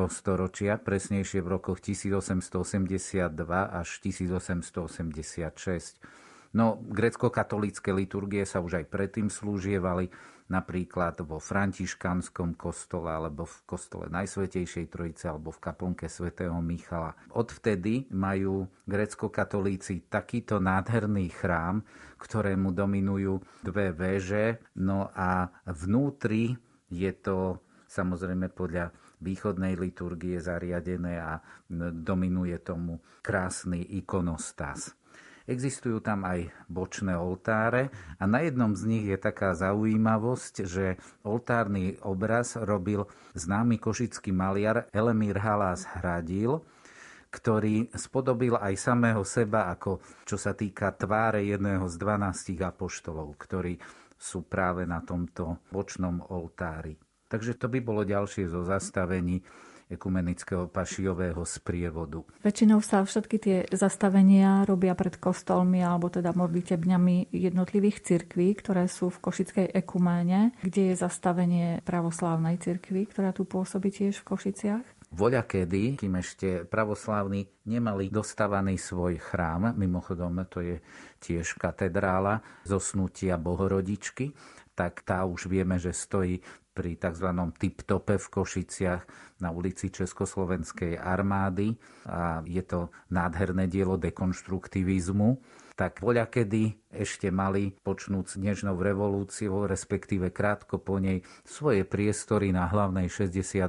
storočia, 0.07 0.79
presnejšie 0.79 1.43
v 1.43 1.59
rokoch 1.59 1.83
1882 1.83 3.35
až 3.51 3.89
1886. 3.99 5.99
No, 6.55 6.79
grecko-katolícke 6.87 7.91
liturgie 7.91 8.47
sa 8.47 8.63
už 8.63 8.79
aj 8.79 8.95
predtým 8.95 9.27
slúžievali, 9.27 10.15
napríklad 10.49 11.25
vo 11.25 11.41
františkanskom 11.41 12.57
kostole 12.61 13.09
alebo 13.09 13.49
v 13.49 13.57
kostole 13.65 14.13
Najsvetejšej 14.13 14.87
Trojice 14.93 15.33
alebo 15.33 15.49
v 15.55 15.63
kaplnke 15.65 16.07
svätého 16.09 16.57
Michala. 16.61 17.17
Odvtedy 17.33 18.13
majú 18.13 18.69
grecko-katolíci 18.85 20.11
takýto 20.13 20.61
nádherný 20.61 21.33
chrám, 21.33 21.81
ktorému 22.21 22.77
dominujú 22.77 23.41
dve 23.65 23.97
véže, 23.97 24.61
no 24.77 25.09
a 25.17 25.49
vnútri 25.65 26.57
je 26.93 27.13
to 27.17 27.61
samozrejme 27.89 28.53
podľa 28.53 28.93
východnej 29.25 29.81
liturgie 29.81 30.37
zariadené 30.37 31.17
a 31.17 31.41
dominuje 31.97 32.61
tomu 32.61 33.01
krásny 33.25 33.81
ikonostas. 33.97 34.93
Existujú 35.45 36.01
tam 36.01 36.25
aj 36.25 36.49
bočné 36.73 37.21
oltáre 37.21 37.93
a 38.17 38.25
na 38.25 38.41
jednom 38.41 38.73
z 38.73 38.89
nich 38.89 39.05
je 39.05 39.21
taká 39.21 39.53
zaujímavosť, 39.53 40.65
že 40.65 40.97
oltárny 41.21 42.01
obraz 42.01 42.57
robil 42.57 43.05
známy 43.37 43.77
košický 43.77 44.33
maliar 44.33 44.89
Elemír 44.89 45.37
Halás 45.37 45.85
Hradil, 45.85 46.65
ktorý 47.29 47.93
spodobil 47.93 48.57
aj 48.57 48.73
samého 48.73 49.21
seba 49.21 49.69
ako 49.69 50.01
čo 50.25 50.41
sa 50.41 50.57
týka 50.57 50.89
tváre 50.97 51.45
jedného 51.45 51.93
z 51.93 52.01
dvanástich 52.01 52.65
apoštolov, 52.65 53.37
ktorí 53.37 53.77
sú 54.17 54.49
práve 54.49 54.89
na 54.89 55.05
tomto 55.05 55.61
bočnom 55.69 56.25
oltári. 56.33 56.97
Takže 57.29 57.61
to 57.61 57.69
by 57.69 57.85
bolo 57.85 58.01
ďalšie 58.01 58.49
zo 58.49 58.65
zastavení 58.65 59.45
ekumenického 59.89 60.69
pašiového 60.69 61.45
sprievodu. 61.45 62.25
Väčšinou 62.41 62.81
sa 62.81 63.05
všetky 63.05 63.37
tie 63.37 63.57
zastavenia 63.71 64.65
robia 64.65 64.97
pred 64.97 65.21
kostolmi 65.21 65.85
alebo 65.85 66.09
teda 66.09 66.33
modlitebňami 66.33 67.31
jednotlivých 67.31 68.01
cirkví, 68.03 68.57
ktoré 68.59 68.89
sú 68.89 69.13
v 69.13 69.21
Košickej 69.21 69.67
ekuméne, 69.77 70.57
kde 70.65 70.93
je 70.93 70.95
zastavenie 70.97 71.85
pravoslávnej 71.85 72.59
cirkvi, 72.61 73.07
ktorá 73.09 73.37
tu 73.37 73.45
pôsobí 73.45 73.93
tiež 73.93 74.25
v 74.25 74.29
Košiciach. 74.35 74.87
Voľa 75.15 75.47
kedy, 75.47 75.95
kým 75.95 76.19
ešte 76.19 76.67
pravoslávni 76.67 77.47
nemali 77.71 78.11
dostávaný 78.11 78.83
svoj 78.83 79.23
chrám, 79.23 79.71
mimochodom 79.79 80.43
to 80.51 80.59
je 80.59 80.83
tiež 81.23 81.55
katedrála 81.55 82.43
zosnutia 82.67 83.39
Bohorodičky, 83.39 84.35
tak 84.75 85.07
tá 85.07 85.23
už 85.23 85.47
vieme, 85.47 85.79
že 85.79 85.95
stojí 85.95 86.43
pri 86.75 86.99
tzv. 86.99 87.31
tip-tope 87.55 88.19
v 88.19 88.27
Košiciach 88.27 89.03
na 89.39 89.55
ulici 89.55 89.95
Československej 89.95 90.99
armády 90.99 91.79
a 92.11 92.43
je 92.43 92.63
to 92.67 92.91
nádherné 93.15 93.71
dielo 93.71 93.95
dekonštruktivizmu 93.95 95.63
tak 95.75 95.99
voľa 95.99 96.31
kedy 96.31 96.87
ešte 96.95 97.35
mali, 97.35 97.75
počnúť 97.75 98.39
dnešnou 98.39 98.79
revolúciou, 98.79 99.67
respektíve 99.67 100.31
krátko 100.31 100.79
po 100.79 101.03
nej, 101.03 101.27
svoje 101.43 101.83
priestory 101.83 102.55
na 102.55 102.71
hlavnej 102.71 103.11
68, 103.11 103.67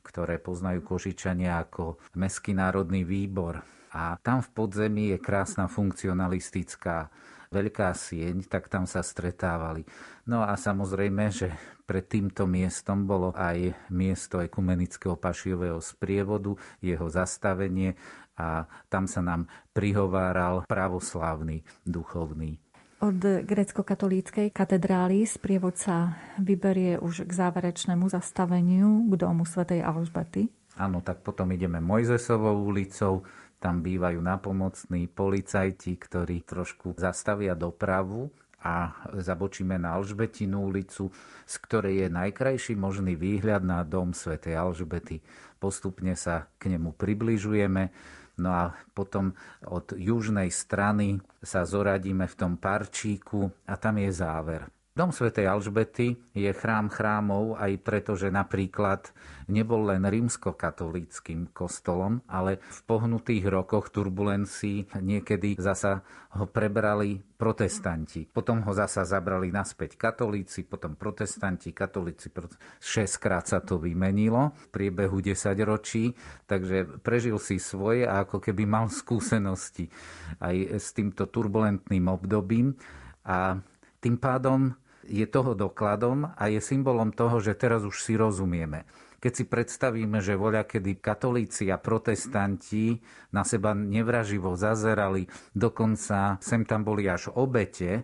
ktoré 0.00 0.40
poznajú 0.40 0.80
Košičania 0.80 1.60
ako 1.68 2.00
Mestský 2.16 2.56
národný 2.56 3.04
výbor. 3.04 3.60
A 3.92 4.16
tam 4.24 4.40
v 4.40 4.48
podzemí 4.56 5.12
je 5.12 5.20
krásna 5.20 5.68
funkcionalistická 5.68 7.12
veľká 7.52 7.92
sieň, 7.92 8.48
tak 8.48 8.72
tam 8.72 8.88
sa 8.88 9.04
stretávali. 9.04 9.84
No 10.24 10.40
a 10.40 10.56
samozrejme, 10.56 11.28
že 11.28 11.52
pred 11.84 12.08
týmto 12.08 12.48
miestom 12.48 13.04
bolo 13.04 13.36
aj 13.36 13.76
miesto 13.92 14.40
ekumenického 14.40 15.20
pašiového 15.20 15.76
sprievodu, 15.84 16.56
jeho 16.80 17.04
zastavenie 17.12 17.92
a 18.40 18.64
tam 18.88 19.04
sa 19.04 19.20
nám 19.20 19.44
prihováral 19.76 20.64
pravoslávny 20.64 21.60
duchovný. 21.84 22.56
Od 23.02 23.18
grecko-katolíckej 23.18 24.54
katedrály 24.54 25.26
sprievod 25.26 25.74
sa 25.74 26.16
vyberie 26.38 27.02
už 27.02 27.26
k 27.26 27.32
záverečnému 27.34 28.06
zastaveniu 28.06 29.10
k 29.10 29.12
domu 29.18 29.42
svätej 29.42 29.82
Alžbety. 29.82 30.46
Áno, 30.78 31.04
tak 31.04 31.20
potom 31.26 31.50
ideme 31.52 31.82
Mojzesovou 31.82 32.62
ulicou, 32.62 33.26
tam 33.62 33.78
bývajú 33.78 34.18
napomocní 34.18 35.06
policajti, 35.06 35.94
ktorí 35.94 36.42
trošku 36.42 36.98
zastavia 36.98 37.54
dopravu 37.54 38.26
a 38.58 38.90
zabočíme 39.14 39.78
na 39.78 39.94
Alžbetinu 39.94 40.66
ulicu, 40.66 41.14
z 41.46 41.54
ktorej 41.62 42.06
je 42.06 42.08
najkrajší 42.10 42.74
možný 42.74 43.14
výhľad 43.14 43.62
na 43.62 43.86
dom 43.86 44.10
svätej 44.10 44.58
Alžbety. 44.58 45.22
Postupne 45.62 46.18
sa 46.18 46.50
k 46.58 46.74
nemu 46.74 46.90
približujeme, 46.94 47.94
no 48.42 48.50
a 48.50 48.74
potom 48.98 49.34
od 49.62 49.94
južnej 49.94 50.50
strany 50.50 51.22
sa 51.38 51.62
zoradíme 51.62 52.26
v 52.26 52.34
tom 52.34 52.58
parčíku 52.58 53.46
a 53.70 53.78
tam 53.78 54.02
je 54.02 54.10
záver. 54.10 54.66
Dom 54.92 55.08
svätej 55.08 55.48
Alžbety 55.48 56.20
je 56.36 56.52
chrám 56.52 56.92
chrámov 56.92 57.56
aj 57.56 57.80
preto, 57.80 58.12
že 58.12 58.28
napríklad 58.28 59.08
nebol 59.48 59.88
len 59.88 60.04
rímskokatolíckým 60.04 61.48
kostolom, 61.56 62.20
ale 62.28 62.60
v 62.60 62.80
pohnutých 62.84 63.48
rokoch 63.48 63.88
turbulencií 63.88 64.84
niekedy 65.00 65.56
zasa 65.56 66.04
ho 66.36 66.44
prebrali 66.44 67.24
protestanti. 67.40 68.28
Potom 68.28 68.60
ho 68.68 68.72
zasa 68.76 69.08
zabrali 69.08 69.48
naspäť 69.48 69.96
katolíci, 69.96 70.68
potom 70.68 70.92
protestanti, 70.92 71.72
katolíci. 71.72 72.28
Šestkrát 72.76 73.48
sa 73.48 73.64
to 73.64 73.80
vymenilo 73.80 74.52
v 74.52 74.66
priebehu 74.76 75.24
10 75.24 75.56
ročí, 75.64 76.12
takže 76.44 77.00
prežil 77.00 77.40
si 77.40 77.56
svoje 77.56 78.04
a 78.04 78.28
ako 78.28 78.44
keby 78.44 78.68
mal 78.68 78.92
skúsenosti 78.92 79.88
aj 80.36 80.76
s 80.76 80.92
týmto 80.92 81.32
turbulentným 81.32 82.12
obdobím. 82.12 82.76
A 83.24 83.56
tým 84.02 84.20
pádom 84.20 84.81
je 85.06 85.26
toho 85.26 85.54
dokladom 85.54 86.34
a 86.34 86.48
je 86.48 86.62
symbolom 86.62 87.10
toho, 87.10 87.42
že 87.42 87.58
teraz 87.58 87.82
už 87.82 87.96
si 88.02 88.14
rozumieme. 88.14 88.86
Keď 89.22 89.32
si 89.32 89.44
predstavíme, 89.46 90.18
že 90.18 90.34
voľa 90.34 90.66
kedy 90.66 90.98
katolíci 90.98 91.70
a 91.70 91.78
protestanti 91.78 92.98
na 93.30 93.46
seba 93.46 93.70
nevraživo 93.70 94.58
zazerali, 94.58 95.30
dokonca 95.54 96.42
sem 96.42 96.66
tam 96.66 96.82
boli 96.82 97.06
až 97.06 97.30
obete, 97.30 98.02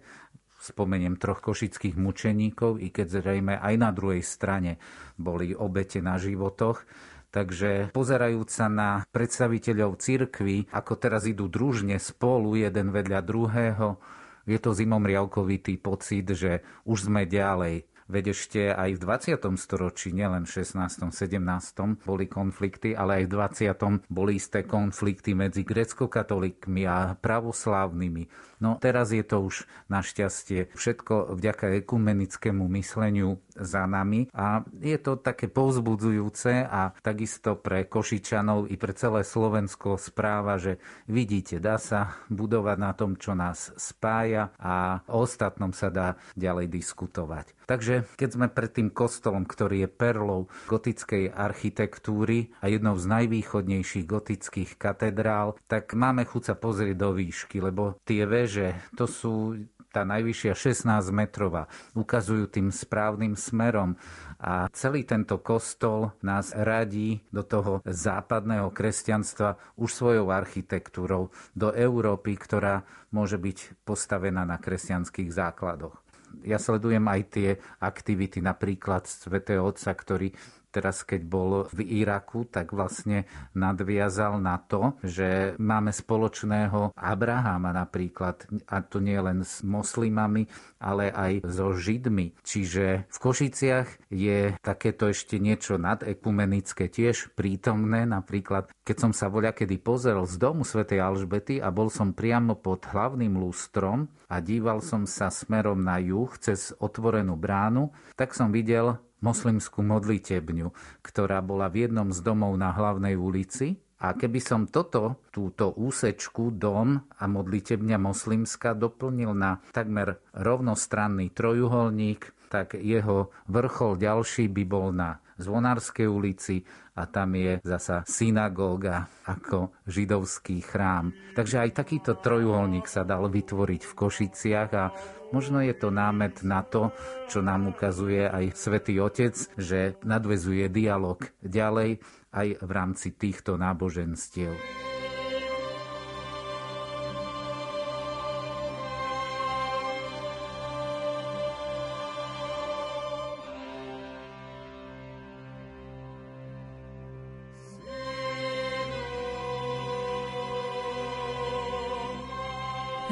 spomeniem 0.62 1.18
troch 1.18 1.42
košických 1.42 1.99
mučeníkov, 1.99 2.78
i 2.78 2.94
keď 2.94 3.18
zrejme 3.18 3.59
aj 3.59 3.74
na 3.78 3.90
druhej 3.90 4.22
strane 4.22 4.78
boli 5.18 5.55
obete 5.59 5.99
na 5.99 6.18
životoch, 6.18 6.86
Takže 7.28 7.92
pozerajúc 7.92 8.49
sa 8.49 8.72
na 8.72 9.05
predstaviteľov 9.12 10.01
cirkvy, 10.01 10.72
ako 10.72 10.96
teraz 10.96 11.28
idú 11.28 11.44
družne 11.44 12.01
spolu 12.01 12.57
jeden 12.57 12.88
vedľa 12.88 13.20
druhého, 13.20 14.01
je 14.49 14.59
to 14.59 14.72
zimomriavkovitý 14.72 15.76
pocit, 15.76 16.24
že 16.32 16.64
už 16.88 17.12
sme 17.12 17.28
ďalej. 17.28 17.84
Veď 18.09 18.32
ešte 18.32 18.72
aj 18.72 18.96
v 18.96 19.00
20. 19.04 19.61
storočí, 19.61 20.16
nielen 20.16 20.48
v 20.48 20.64
16. 20.64 21.12
17. 21.12 22.09
boli 22.09 22.24
konflikty, 22.24 22.96
ale 22.96 23.20
aj 23.20 23.24
v 23.28 23.30
20. 23.68 24.09
boli 24.09 24.40
isté 24.40 24.64
konflikty 24.64 25.36
medzi 25.36 25.61
grecko-katolíkmi 25.61 26.88
a 26.88 27.12
pravoslávnymi. 27.20 28.56
No 28.59 28.80
teraz 28.80 29.14
je 29.14 29.22
to 29.22 29.44
už 29.44 29.68
našťastie 29.86 30.74
všetko 30.74 31.36
vďaka 31.38 31.78
ekumenickému 31.84 32.66
mysleniu 32.80 33.38
za 33.54 33.86
nami 33.86 34.26
a 34.34 34.66
je 34.82 34.98
to 34.98 35.20
také 35.20 35.46
povzbudzujúce 35.46 36.66
a 36.66 36.90
takisto 36.98 37.54
pre 37.54 37.86
Košičanov 37.86 38.66
i 38.66 38.74
pre 38.74 38.96
celé 38.98 39.22
Slovensko 39.22 39.94
správa, 40.00 40.59
že 40.59 40.82
vidíte, 41.06 41.62
dá 41.62 41.78
sa 41.78 42.18
budovať 42.32 42.76
na 42.82 42.92
tom, 42.98 43.14
čo 43.14 43.38
nás 43.38 43.70
spája 43.78 44.50
a 44.59 45.06
o 45.06 45.22
ostatnom 45.22 45.70
sa 45.70 45.92
dá 45.92 46.18
ďalej 46.34 46.66
diskutovať. 46.66 47.54
Takže 47.68 47.97
keď 48.18 48.28
sme 48.34 48.46
pred 48.51 48.70
tým 48.70 48.88
kostolom, 48.92 49.49
ktorý 49.49 49.86
je 49.86 49.88
perlou 49.88 50.40
gotickej 50.68 51.32
architektúry 51.32 52.53
a 52.62 52.68
jednou 52.68 52.99
z 52.99 53.07
najvýchodnejších 53.09 54.07
gotických 54.07 54.70
katedrál, 54.76 55.57
tak 55.70 55.96
máme 55.96 56.26
chuť 56.26 56.42
sa 56.53 56.55
pozrieť 56.55 56.96
do 56.99 57.11
výšky, 57.16 57.62
lebo 57.62 57.99
tie 58.05 58.28
veže, 58.28 58.76
to 58.94 59.09
sú 59.09 59.59
tá 59.88 60.05
najvyššia 60.05 60.53
16 60.53 61.11
metrová, 61.16 61.66
ukazujú 61.96 62.46
tým 62.53 62.68
správnym 62.68 63.34
smerom 63.34 63.96
a 64.38 64.68
celý 64.70 65.03
tento 65.03 65.40
kostol 65.40 66.14
nás 66.22 66.53
radí 66.55 67.24
do 67.32 67.42
toho 67.42 67.80
západného 67.82 68.70
kresťanstva 68.70 69.59
už 69.80 69.90
svojou 69.90 70.30
architektúrou 70.30 71.34
do 71.57 71.74
Európy, 71.74 72.36
ktorá 72.36 72.84
môže 73.11 73.40
byť 73.40 73.82
postavená 73.82 74.44
na 74.44 74.61
kresťanských 74.61 75.32
základoch 75.32 76.07
ja 76.45 76.57
sledujem 76.61 77.05
aj 77.05 77.20
tie 77.33 77.49
aktivity 77.83 78.41
napríklad 78.41 79.05
svätého 79.09 79.64
Otca, 79.64 79.93
ktorý 79.93 80.33
teraz 80.70 81.02
keď 81.02 81.20
bol 81.24 81.50
v 81.72 82.04
Iraku, 82.04 82.46
tak 82.48 82.76
vlastne 82.76 83.24
nadviazal 83.56 84.38
na 84.40 84.60
to, 84.60 84.96
že 85.02 85.56
máme 85.58 85.90
spoločného 85.90 86.92
Abrahama 86.94 87.72
napríklad, 87.72 88.44
a 88.68 88.84
to 88.84 89.00
nie 89.00 89.18
len 89.18 89.42
s 89.42 89.64
moslimami, 89.64 90.46
ale 90.78 91.10
aj 91.10 91.42
so 91.48 91.74
Židmi. 91.74 92.38
Čiže 92.44 93.08
v 93.10 93.18
Košiciach 93.18 93.88
je 94.12 94.54
takéto 94.62 95.10
ešte 95.10 95.42
niečo 95.42 95.80
nadekumenické 95.80 96.86
tiež 96.86 97.34
prítomné. 97.34 98.06
Napríklad, 98.06 98.70
keď 98.86 98.96
som 98.96 99.12
sa 99.12 99.26
voľa 99.26 99.56
kedy 99.56 99.80
pozrel 99.82 100.22
z 100.28 100.38
domu 100.38 100.62
svätej 100.62 101.02
Alžbety 101.02 101.58
a 101.58 101.72
bol 101.74 101.90
som 101.90 102.14
priamo 102.14 102.54
pod 102.54 102.86
hlavným 102.86 103.36
lústrom 103.40 104.06
a 104.28 104.38
díval 104.38 104.84
som 104.84 105.08
sa 105.08 105.32
smerom 105.32 105.80
na 105.80 105.98
juh 105.98 106.30
cez 106.38 106.70
otvorenú 106.78 107.34
bránu, 107.34 107.90
tak 108.14 108.36
som 108.36 108.52
videl 108.52 109.00
moslimskú 109.20 109.82
modlitebňu, 109.82 110.70
ktorá 111.02 111.42
bola 111.42 111.66
v 111.70 111.88
jednom 111.88 112.10
z 112.14 112.20
domov 112.22 112.54
na 112.58 112.70
hlavnej 112.74 113.18
ulici 113.18 113.78
a 113.98 114.14
keby 114.14 114.38
som 114.38 114.70
toto, 114.70 115.26
túto 115.34 115.74
úsečku, 115.74 116.54
dom 116.54 117.02
a 117.18 117.24
modlitebňa 117.26 117.98
moslimská 117.98 118.78
doplnil 118.78 119.34
na 119.34 119.58
takmer 119.74 120.22
rovnostranný 120.38 121.34
trojuholník, 121.34 122.30
tak 122.46 122.78
jeho 122.78 123.34
vrchol 123.50 123.98
ďalší 123.98 124.46
by 124.48 124.64
bol 124.64 124.94
na 124.94 125.18
Zvonárskej 125.38 126.06
ulici 126.10 126.66
a 126.98 127.06
tam 127.06 127.38
je 127.38 127.62
zasa 127.62 128.02
synagóga 128.02 129.06
ako 129.22 129.70
židovský 129.86 130.66
chrám. 130.66 131.14
Takže 131.38 131.62
aj 131.62 131.70
takýto 131.78 132.18
trojuholník 132.18 132.90
sa 132.90 133.06
dal 133.06 133.30
vytvoriť 133.30 133.82
v 133.86 133.92
Košiciach 133.94 134.70
a 134.74 134.90
Možno 135.29 135.61
je 135.61 135.76
to 135.76 135.93
námet 135.93 136.41
na 136.41 136.64
to, 136.64 136.89
čo 137.29 137.45
nám 137.45 137.68
ukazuje 137.68 138.24
aj 138.24 138.57
Svetý 138.57 138.97
Otec, 138.97 139.37
že 139.61 140.01
nadvezuje 140.01 140.72
dialog 140.72 141.20
ďalej 141.45 142.01
aj 142.33 142.49
v 142.64 142.70
rámci 142.72 143.12
týchto 143.12 143.61
náboženstiev. 143.61 144.88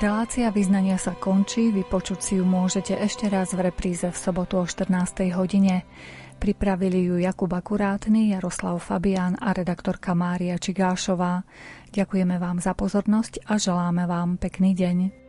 Relácia 0.06 0.54
vyznania 0.54 1.02
sa 1.02 1.18
končí, 1.18 1.74
vypočuť 1.74 2.18
si 2.22 2.32
ju 2.38 2.46
môžete 2.46 2.94
ešte 2.94 3.26
raz 3.26 3.50
v 3.50 3.66
repríze 3.66 4.06
v 4.06 4.14
sobotu 4.14 4.54
o 4.54 4.62
14. 4.62 5.34
hodine. 5.34 5.82
Pripravili 6.38 7.10
ju 7.10 7.18
Jakub 7.18 7.50
Akurátny, 7.50 8.30
Jaroslav 8.30 8.78
Fabián 8.78 9.34
a 9.34 9.50
redaktorka 9.50 10.14
Mária 10.14 10.62
Čigášová. 10.62 11.42
Ďakujeme 11.90 12.38
vám 12.38 12.62
za 12.62 12.78
pozornosť 12.78 13.50
a 13.50 13.58
želáme 13.58 14.06
vám 14.06 14.38
pekný 14.38 14.78
deň. 14.78 15.25